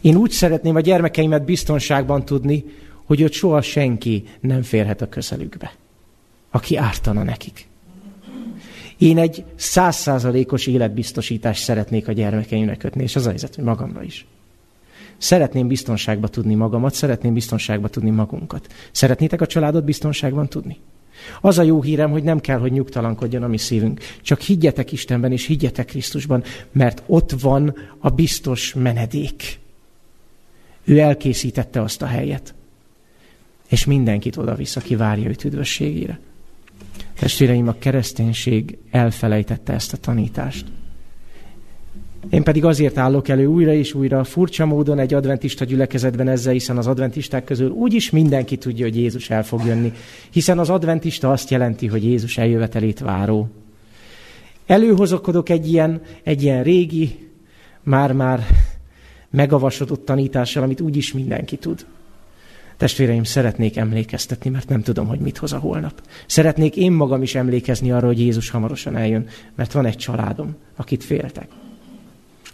Én 0.01 0.17
úgy 0.17 0.31
szeretném 0.31 0.77
a 0.77 0.81
gyermekeimet 0.81 1.45
biztonságban 1.45 2.25
tudni, 2.25 2.65
hogy 3.05 3.23
ott 3.23 3.33
soha 3.33 3.63
senki 3.63 4.25
nem 4.41 4.63
férhet 4.63 5.03
a 5.03 5.09
közelükbe 5.09 5.73
aki 6.53 6.77
ártana 6.77 7.23
nekik. 7.23 7.67
Én 8.99 9.19
egy 9.19 9.45
százszázalékos 9.55 10.67
életbiztosítást 10.67 11.63
szeretnék 11.63 12.09
a 12.09 12.13
gyermekeimnek 12.13 12.79
kötni, 12.79 13.03
és 13.03 13.17
az 13.17 13.27
a 13.27 13.29
helyzet, 13.29 13.55
hogy 13.55 13.65
magamra 13.65 14.03
is. 14.03 14.27
Szeretném 15.19 15.69
biztonságba 15.69 16.29
tudni 16.29 16.55
magamat, 16.55 16.95
szeretném 16.95 17.35
biztonságba 17.35 17.89
tudni 17.89 18.11
magunkat. 18.11 18.67
Szeretnétek 18.91 19.41
a 19.41 19.47
családot 19.47 19.85
biztonságban 19.85 20.49
tudni? 20.49 20.77
Az 21.41 21.59
a 21.59 21.63
jó 21.63 21.83
hírem, 21.83 22.11
hogy 22.11 22.23
nem 22.23 22.41
kell, 22.41 22.59
hogy 22.59 22.73
nyugtalankodjon 22.73 23.43
a 23.43 23.47
mi 23.47 23.59
szívünk. 23.59 24.01
Csak 24.23 24.41
higgyetek 24.41 24.93
Istenben, 24.93 25.33
és 25.33 25.47
higgyetek 25.47 25.87
Krisztusban, 25.87 26.43
mert 26.73 27.03
ott 27.07 27.31
van 27.31 27.75
a 27.99 28.11
biztos 28.11 28.75
menedék. 28.75 29.59
Ő 30.85 30.99
elkészítette 30.99 31.81
azt 31.81 32.03
a 32.03 32.07
helyet. 32.07 32.55
És 33.69 33.85
mindenkit 33.85 34.37
oda-vissza 34.37 34.81
kivárja 34.81 35.29
őt 35.29 35.45
üdvösségére. 35.45 36.21
Testvéreim, 37.19 37.69
a 37.69 37.75
kereszténység 37.79 38.79
elfelejtette 38.91 39.73
ezt 39.73 39.93
a 39.93 39.97
tanítást. 39.97 40.67
Én 42.31 42.43
pedig 42.43 42.65
azért 42.65 42.99
állok 42.99 43.29
elő 43.29 43.47
újra 43.47 43.73
és 43.73 43.95
újra, 43.95 44.25
furcsa 44.25 44.67
módon 44.67 44.99
egy 44.99 45.15
adventista 45.15 45.65
gyülekezetben 45.65 46.29
ezzel, 46.29 46.53
hiszen 46.53 46.79
az 46.79 46.87
adventisták 46.87 47.45
közül 47.45 47.71
úgyis 47.71 48.11
mindenki 48.11 48.57
tudja, 48.57 48.85
hogy 48.85 48.97
Jézus 48.97 49.31
el 49.31 49.45
fog 49.45 49.65
jönni, 49.67 49.93
hiszen 50.31 50.59
az 50.59 50.71
adventista 50.71 51.31
azt 51.31 51.51
jelenti, 51.51 51.87
hogy 51.87 52.05
Jézus 52.05 52.39
eljövetelét 52.39 52.99
váró. 52.99 53.49
Előhozakodok 54.67 55.49
egy 55.49 55.73
ilyen, 55.73 56.01
egy 56.23 56.43
ilyen 56.43 56.63
régi, 56.63 57.31
már-már 57.83 58.47
megavasodott 59.31 60.05
tanítással, 60.05 60.63
amit 60.63 60.81
úgyis 60.81 61.13
mindenki 61.13 61.57
tud. 61.57 61.87
Testvéreim, 62.83 63.25
szeretnék 63.25 63.77
emlékeztetni, 63.77 64.51
mert 64.51 64.69
nem 64.69 64.83
tudom, 64.83 65.07
hogy 65.07 65.19
mit 65.19 65.39
hoz 65.39 65.53
a 65.53 65.59
holnap. 65.59 66.03
Szeretnék 66.27 66.77
én 66.77 66.93
magam 66.93 67.23
is 67.23 67.35
emlékezni 67.35 67.93
arra, 67.93 68.07
hogy 68.07 68.21
Jézus 68.21 68.51
hamarosan 68.51 68.97
eljön, 68.97 69.29
mert 69.55 69.73
van 69.73 69.87
egy 69.87 69.97
családom, 69.97 70.57
akit 70.77 71.05
féltek. 71.05 71.49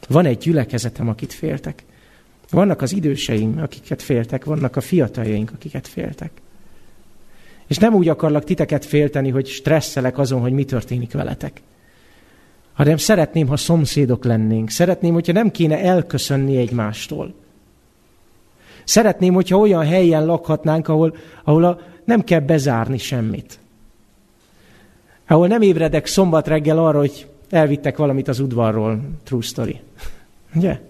Van 0.08 0.26
egy 0.26 0.38
gyülekezetem, 0.38 1.08
akit 1.08 1.32
féltek. 1.32 1.84
Vannak 2.50 2.82
az 2.82 2.92
időseim, 2.92 3.58
akiket 3.58 4.02
féltek, 4.02 4.44
vannak 4.44 4.76
a 4.76 4.80
fiataljaink, 4.80 5.50
akiket 5.54 5.88
féltek. 5.88 6.30
És 7.66 7.76
nem 7.76 7.94
úgy 7.94 8.08
akarlak 8.08 8.44
titeket 8.44 8.84
félteni, 8.84 9.28
hogy 9.28 9.46
stresszelek 9.46 10.18
azon, 10.18 10.40
hogy 10.40 10.52
mi 10.52 10.64
történik 10.64 11.12
veletek. 11.12 11.62
Hanem 12.72 12.96
szeretném, 12.96 13.46
ha 13.46 13.56
szomszédok 13.56 14.24
lennénk. 14.24 14.70
Szeretném, 14.70 15.12
hogyha 15.12 15.32
nem 15.32 15.50
kéne 15.50 15.78
elköszönni 15.78 16.56
egymástól. 16.56 17.34
Szeretném, 18.88 19.34
hogyha 19.34 19.56
olyan 19.56 19.84
helyen 19.84 20.26
lakhatnánk, 20.26 20.88
ahol, 20.88 21.16
ahol 21.44 21.64
a, 21.64 21.80
nem 22.04 22.24
kell 22.24 22.40
bezárni 22.40 22.98
semmit. 22.98 23.58
Ahol 25.26 25.46
nem 25.46 25.62
ébredek 25.62 26.06
szombat 26.06 26.46
reggel 26.46 26.78
arra, 26.78 26.98
hogy 26.98 27.28
elvittek 27.50 27.96
valamit 27.96 28.28
az 28.28 28.40
udvarról. 28.40 29.00
True 29.24 29.40
story. 29.40 29.80
Ugye? 30.54 30.80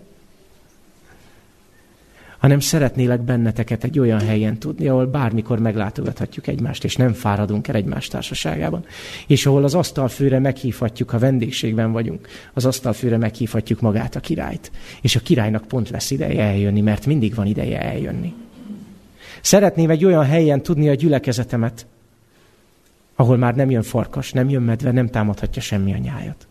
Hanem 2.38 2.60
szeretnélek 2.60 3.20
benneteket 3.20 3.84
egy 3.84 3.98
olyan 3.98 4.20
helyen 4.20 4.58
tudni, 4.58 4.88
ahol 4.88 5.06
bármikor 5.06 5.58
meglátogathatjuk 5.58 6.46
egymást, 6.46 6.84
és 6.84 6.96
nem 6.96 7.12
fáradunk 7.12 7.68
el 7.68 7.74
egymás 7.74 8.06
társaságában. 8.06 8.84
És 9.26 9.46
ahol 9.46 9.64
az 9.64 9.74
asztalfőre 9.74 10.38
meghívhatjuk, 10.38 11.10
ha 11.10 11.18
vendégségben 11.18 11.92
vagyunk, 11.92 12.28
az 12.52 12.64
asztalfőre 12.64 13.16
meghívhatjuk 13.16 13.80
magát 13.80 14.16
a 14.16 14.20
királyt. 14.20 14.70
És 15.00 15.16
a 15.16 15.20
királynak 15.20 15.64
pont 15.64 15.90
lesz 15.90 16.10
ideje 16.10 16.42
eljönni, 16.42 16.80
mert 16.80 17.06
mindig 17.06 17.34
van 17.34 17.46
ideje 17.46 17.80
eljönni. 17.82 18.34
Szeretném 19.40 19.90
egy 19.90 20.04
olyan 20.04 20.24
helyen 20.24 20.62
tudni 20.62 20.88
a 20.88 20.94
gyülekezetemet, 20.94 21.86
ahol 23.14 23.36
már 23.36 23.54
nem 23.54 23.70
jön 23.70 23.82
farkas, 23.82 24.32
nem 24.32 24.48
jön 24.48 24.62
medve, 24.62 24.90
nem 24.90 25.08
támadhatja 25.08 25.62
semmi 25.62 25.92
a 25.92 25.98
nyájat. 25.98 26.46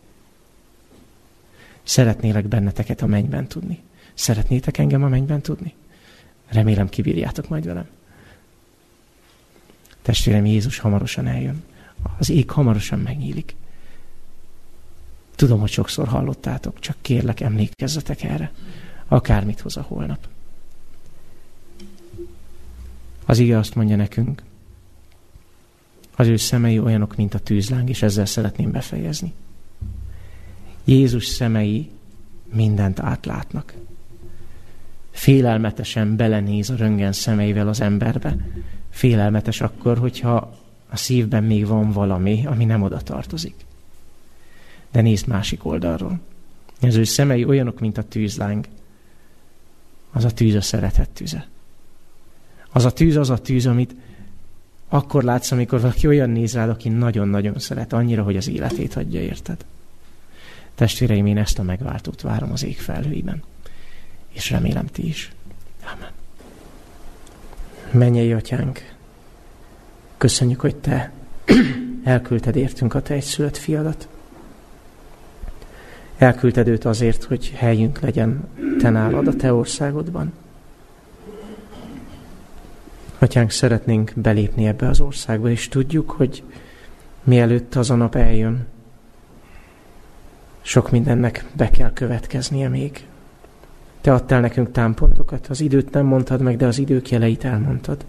Szeretnélek 1.82 2.48
benneteket 2.48 3.02
a 3.02 3.06
mennyben 3.06 3.46
tudni. 3.46 3.78
Szeretnétek 4.18 4.78
engem 4.78 5.02
a 5.02 5.08
mennyben 5.08 5.40
tudni? 5.40 5.74
Remélem 6.48 6.88
kibírjátok 6.88 7.48
majd 7.48 7.64
velem. 7.64 7.88
Testvérem, 10.02 10.46
Jézus 10.46 10.78
hamarosan 10.78 11.26
eljön. 11.26 11.62
Az 12.18 12.28
ég 12.28 12.50
hamarosan 12.50 12.98
megnyílik. 12.98 13.54
Tudom, 15.34 15.60
hogy 15.60 15.70
sokszor 15.70 16.08
hallottátok, 16.08 16.80
csak 16.80 16.96
kérlek, 17.00 17.40
emlékezzetek 17.40 18.22
erre. 18.22 18.52
Akármit 19.08 19.60
hoz 19.60 19.76
a 19.76 19.82
holnap. 19.82 20.28
Az 23.24 23.38
ige 23.38 23.58
azt 23.58 23.74
mondja 23.74 23.96
nekünk, 23.96 24.42
az 26.16 26.26
ő 26.26 26.36
szemei 26.36 26.78
olyanok, 26.78 27.16
mint 27.16 27.34
a 27.34 27.38
tűzláng, 27.38 27.88
és 27.88 28.02
ezzel 28.02 28.26
szeretném 28.26 28.70
befejezni. 28.70 29.32
Jézus 30.84 31.26
szemei 31.26 31.90
mindent 32.52 33.00
átlátnak. 33.00 33.74
Félelmetesen 35.18 36.16
belenéz 36.16 36.70
a 36.70 36.76
röngen 36.76 37.12
szemeivel 37.12 37.68
az 37.68 37.80
emberbe. 37.80 38.36
Félelmetes 38.90 39.60
akkor, 39.60 39.98
hogyha 39.98 40.56
a 40.88 40.96
szívben 40.96 41.44
még 41.44 41.66
van 41.66 41.92
valami, 41.92 42.46
ami 42.46 42.64
nem 42.64 42.82
oda 42.82 43.00
tartozik. 43.00 43.54
De 44.92 45.00
nézd 45.00 45.26
másik 45.26 45.64
oldalról. 45.64 46.20
Az 46.80 46.94
ő 46.94 47.04
szemei 47.04 47.44
olyanok, 47.44 47.80
mint 47.80 47.98
a 47.98 48.02
tűzláng. 48.02 48.66
Az 50.12 50.24
a 50.24 50.30
tűz 50.30 50.54
a 50.54 50.60
szeretet 50.60 51.10
tüze. 51.10 51.46
Az 52.70 52.84
a 52.84 52.92
tűz 52.92 53.16
az 53.16 53.30
a 53.30 53.38
tűz, 53.38 53.66
amit 53.66 53.94
akkor 54.88 55.22
látsz, 55.22 55.50
amikor 55.50 55.80
valaki 55.80 56.06
olyan 56.06 56.30
néz 56.30 56.54
rád, 56.54 56.68
aki 56.68 56.88
nagyon-nagyon 56.88 57.58
szeret, 57.58 57.92
annyira, 57.92 58.22
hogy 58.22 58.36
az 58.36 58.48
életét 58.48 58.94
adja, 58.94 59.20
érted? 59.20 59.64
Testvéreim, 60.74 61.26
én 61.26 61.38
ezt 61.38 61.58
a 61.58 61.62
megváltót 61.62 62.20
várom 62.20 62.52
az 62.52 62.64
ég 62.64 62.78
felhőiben. 62.78 63.42
És 64.32 64.50
remélem 64.50 64.86
ti 64.86 65.08
is. 65.08 65.32
Amen. 65.94 66.10
Menjél, 67.90 68.36
atyánk, 68.36 68.94
köszönjük, 70.16 70.60
hogy 70.60 70.76
te 70.76 71.12
elküldted 72.04 72.56
értünk 72.56 72.94
a 72.94 73.02
te 73.02 73.14
egyszülött 73.14 73.56
fiadat. 73.56 74.08
Elküldted 76.16 76.68
őt 76.68 76.84
azért, 76.84 77.24
hogy 77.24 77.52
helyünk 77.56 78.00
legyen 78.00 78.48
te 78.78 78.90
nálad 78.90 79.26
a 79.26 79.36
te 79.36 79.52
országodban. 79.52 80.32
Atyánk, 83.18 83.50
szeretnénk 83.50 84.12
belépni 84.14 84.66
ebbe 84.66 84.88
az 84.88 85.00
országba, 85.00 85.50
és 85.50 85.68
tudjuk, 85.68 86.10
hogy 86.10 86.42
mielőtt 87.22 87.74
az 87.74 87.90
a 87.90 87.94
nap 87.94 88.14
eljön, 88.14 88.66
sok 90.60 90.90
mindennek 90.90 91.44
be 91.52 91.70
kell 91.70 91.92
következnie 91.92 92.68
még. 92.68 93.07
Te 94.00 94.12
adtál 94.12 94.40
nekünk 94.40 94.72
támpontokat, 94.72 95.46
az 95.46 95.60
időt 95.60 95.90
nem 95.90 96.06
mondtad 96.06 96.40
meg, 96.40 96.56
de 96.56 96.66
az 96.66 96.78
idők 96.78 97.10
jeleit 97.10 97.44
elmondtad. 97.44 98.04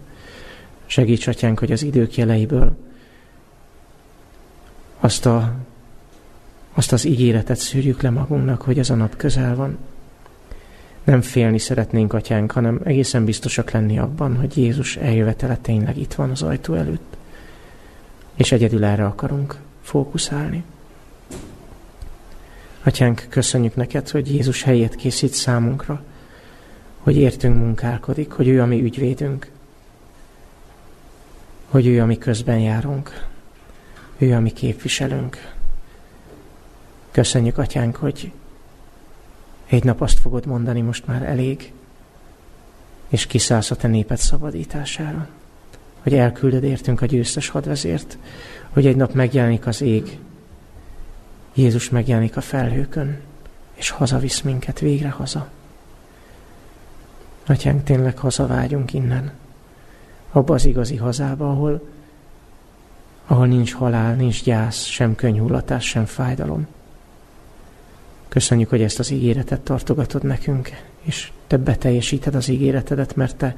Segíts, 0.86 1.26
atyánk, 1.26 1.58
hogy 1.58 1.72
az 1.72 1.82
idők 1.82 2.16
jeleiből 2.16 2.76
azt, 5.00 5.26
a, 5.26 5.52
azt 6.72 6.92
az 6.92 7.04
ígéretet 7.04 7.56
szűrjük 7.56 8.02
le 8.02 8.10
magunknak, 8.10 8.62
hogy 8.62 8.78
ez 8.78 8.90
a 8.90 8.94
nap 8.94 9.16
közel 9.16 9.54
van. 9.54 9.78
Nem 11.04 11.20
félni 11.20 11.58
szeretnénk, 11.58 12.12
atyánk, 12.12 12.52
hanem 12.52 12.80
egészen 12.84 13.24
biztosak 13.24 13.70
lenni 13.70 13.98
abban, 13.98 14.36
hogy 14.36 14.56
Jézus 14.56 14.96
eljövetele 14.96 15.56
tényleg 15.56 15.98
itt 15.98 16.14
van 16.14 16.30
az 16.30 16.42
ajtó 16.42 16.74
előtt. 16.74 17.16
És 18.34 18.52
egyedül 18.52 18.84
erre 18.84 19.04
akarunk 19.04 19.56
fókuszálni. 19.82 20.64
Atyánk, 22.82 23.26
köszönjük 23.28 23.74
neked, 23.74 24.08
hogy 24.08 24.34
Jézus 24.34 24.62
helyét 24.62 24.94
készít 24.94 25.32
számunkra, 25.32 26.02
hogy 26.98 27.16
értünk 27.16 27.56
munkálkodik, 27.56 28.32
hogy 28.32 28.48
ő 28.48 28.60
a 28.60 28.66
mi 28.66 28.82
ügyvédünk, 28.82 29.50
hogy 31.68 31.86
ő 31.86 32.00
a 32.00 32.06
mi 32.06 32.18
közben 32.18 32.58
járunk, 32.58 33.26
ő 34.18 34.34
a 34.34 34.40
mi 34.40 34.50
képviselünk. 34.50 35.52
Köszönjük, 37.10 37.58
Atyánk, 37.58 37.96
hogy 37.96 38.32
egy 39.66 39.84
nap 39.84 40.00
azt 40.00 40.18
fogod 40.18 40.46
mondani, 40.46 40.80
most 40.80 41.06
már 41.06 41.22
elég, 41.22 41.72
és 43.08 43.26
kiszállsz 43.26 43.70
a 43.70 43.76
te 43.76 43.88
néped 43.88 44.18
szabadítására. 44.18 45.28
Hogy 46.02 46.14
elküldöd 46.14 46.62
értünk 46.62 47.02
a 47.02 47.06
győztes 47.06 47.48
hadvezért, 47.48 48.18
hogy 48.70 48.86
egy 48.86 48.96
nap 48.96 49.12
megjelenik 49.12 49.66
az 49.66 49.80
ég, 49.80 50.18
Jézus 51.60 51.90
megjelenik 51.90 52.36
a 52.36 52.40
felhőkön, 52.40 53.20
és 53.74 53.90
hazavisz 53.90 54.40
minket 54.40 54.78
végre 54.78 55.08
haza. 55.08 55.48
Atyánk, 57.46 57.84
tényleg 57.84 58.18
hazavágyunk 58.18 58.92
innen, 58.92 59.32
abba 60.30 60.54
az 60.54 60.64
igazi 60.64 60.96
hazába, 60.96 61.50
ahol, 61.50 61.88
ahol 63.26 63.46
nincs 63.46 63.74
halál, 63.74 64.14
nincs 64.14 64.44
gyász, 64.44 64.84
sem 64.84 65.14
könyhullatás, 65.14 65.84
sem 65.84 66.04
fájdalom. 66.04 66.66
Köszönjük, 68.28 68.68
hogy 68.68 68.82
ezt 68.82 68.98
az 68.98 69.10
ígéretet 69.10 69.60
tartogatod 69.60 70.24
nekünk, 70.24 70.68
és 71.02 71.32
te 71.46 71.56
beteljesíted 71.56 72.34
az 72.34 72.48
ígéretedet, 72.48 73.16
mert 73.16 73.36
te, 73.36 73.56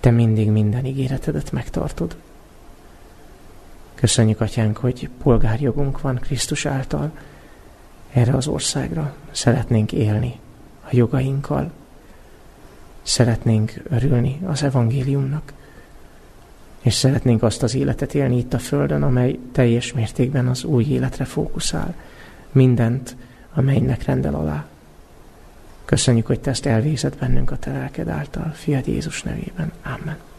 te 0.00 0.10
mindig 0.10 0.50
minden 0.50 0.84
ígéretedet 0.84 1.52
megtartod. 1.52 2.16
Köszönjük, 4.02 4.40
Atyánk, 4.40 4.76
hogy 4.76 5.08
polgárjogunk 5.22 6.00
van 6.00 6.18
Krisztus 6.18 6.66
által 6.66 7.10
erre 8.12 8.34
az 8.34 8.46
országra. 8.46 9.14
Szeretnénk 9.30 9.92
élni 9.92 10.38
a 10.82 10.88
jogainkkal. 10.90 11.72
Szeretnénk 13.02 13.82
örülni 13.90 14.40
az 14.46 14.62
evangéliumnak. 14.62 15.52
És 16.80 16.94
szeretnénk 16.94 17.42
azt 17.42 17.62
az 17.62 17.74
életet 17.74 18.14
élni 18.14 18.36
itt 18.36 18.54
a 18.54 18.58
Földön, 18.58 19.02
amely 19.02 19.38
teljes 19.52 19.92
mértékben 19.92 20.46
az 20.46 20.64
új 20.64 20.84
életre 20.84 21.24
fókuszál. 21.24 21.94
Mindent 22.52 23.16
a 23.54 23.60
mennynek 23.60 24.04
rendel 24.04 24.34
alá. 24.34 24.66
Köszönjük, 25.84 26.26
hogy 26.26 26.40
te 26.40 26.50
ezt 26.50 26.66
elvégzed 26.66 27.16
bennünk 27.16 27.50
a 27.50 27.56
te 27.56 27.72
lelked 27.72 28.08
által. 28.08 28.52
Fiad 28.54 28.86
Jézus 28.86 29.22
nevében. 29.22 29.72
Amen. 29.82 30.31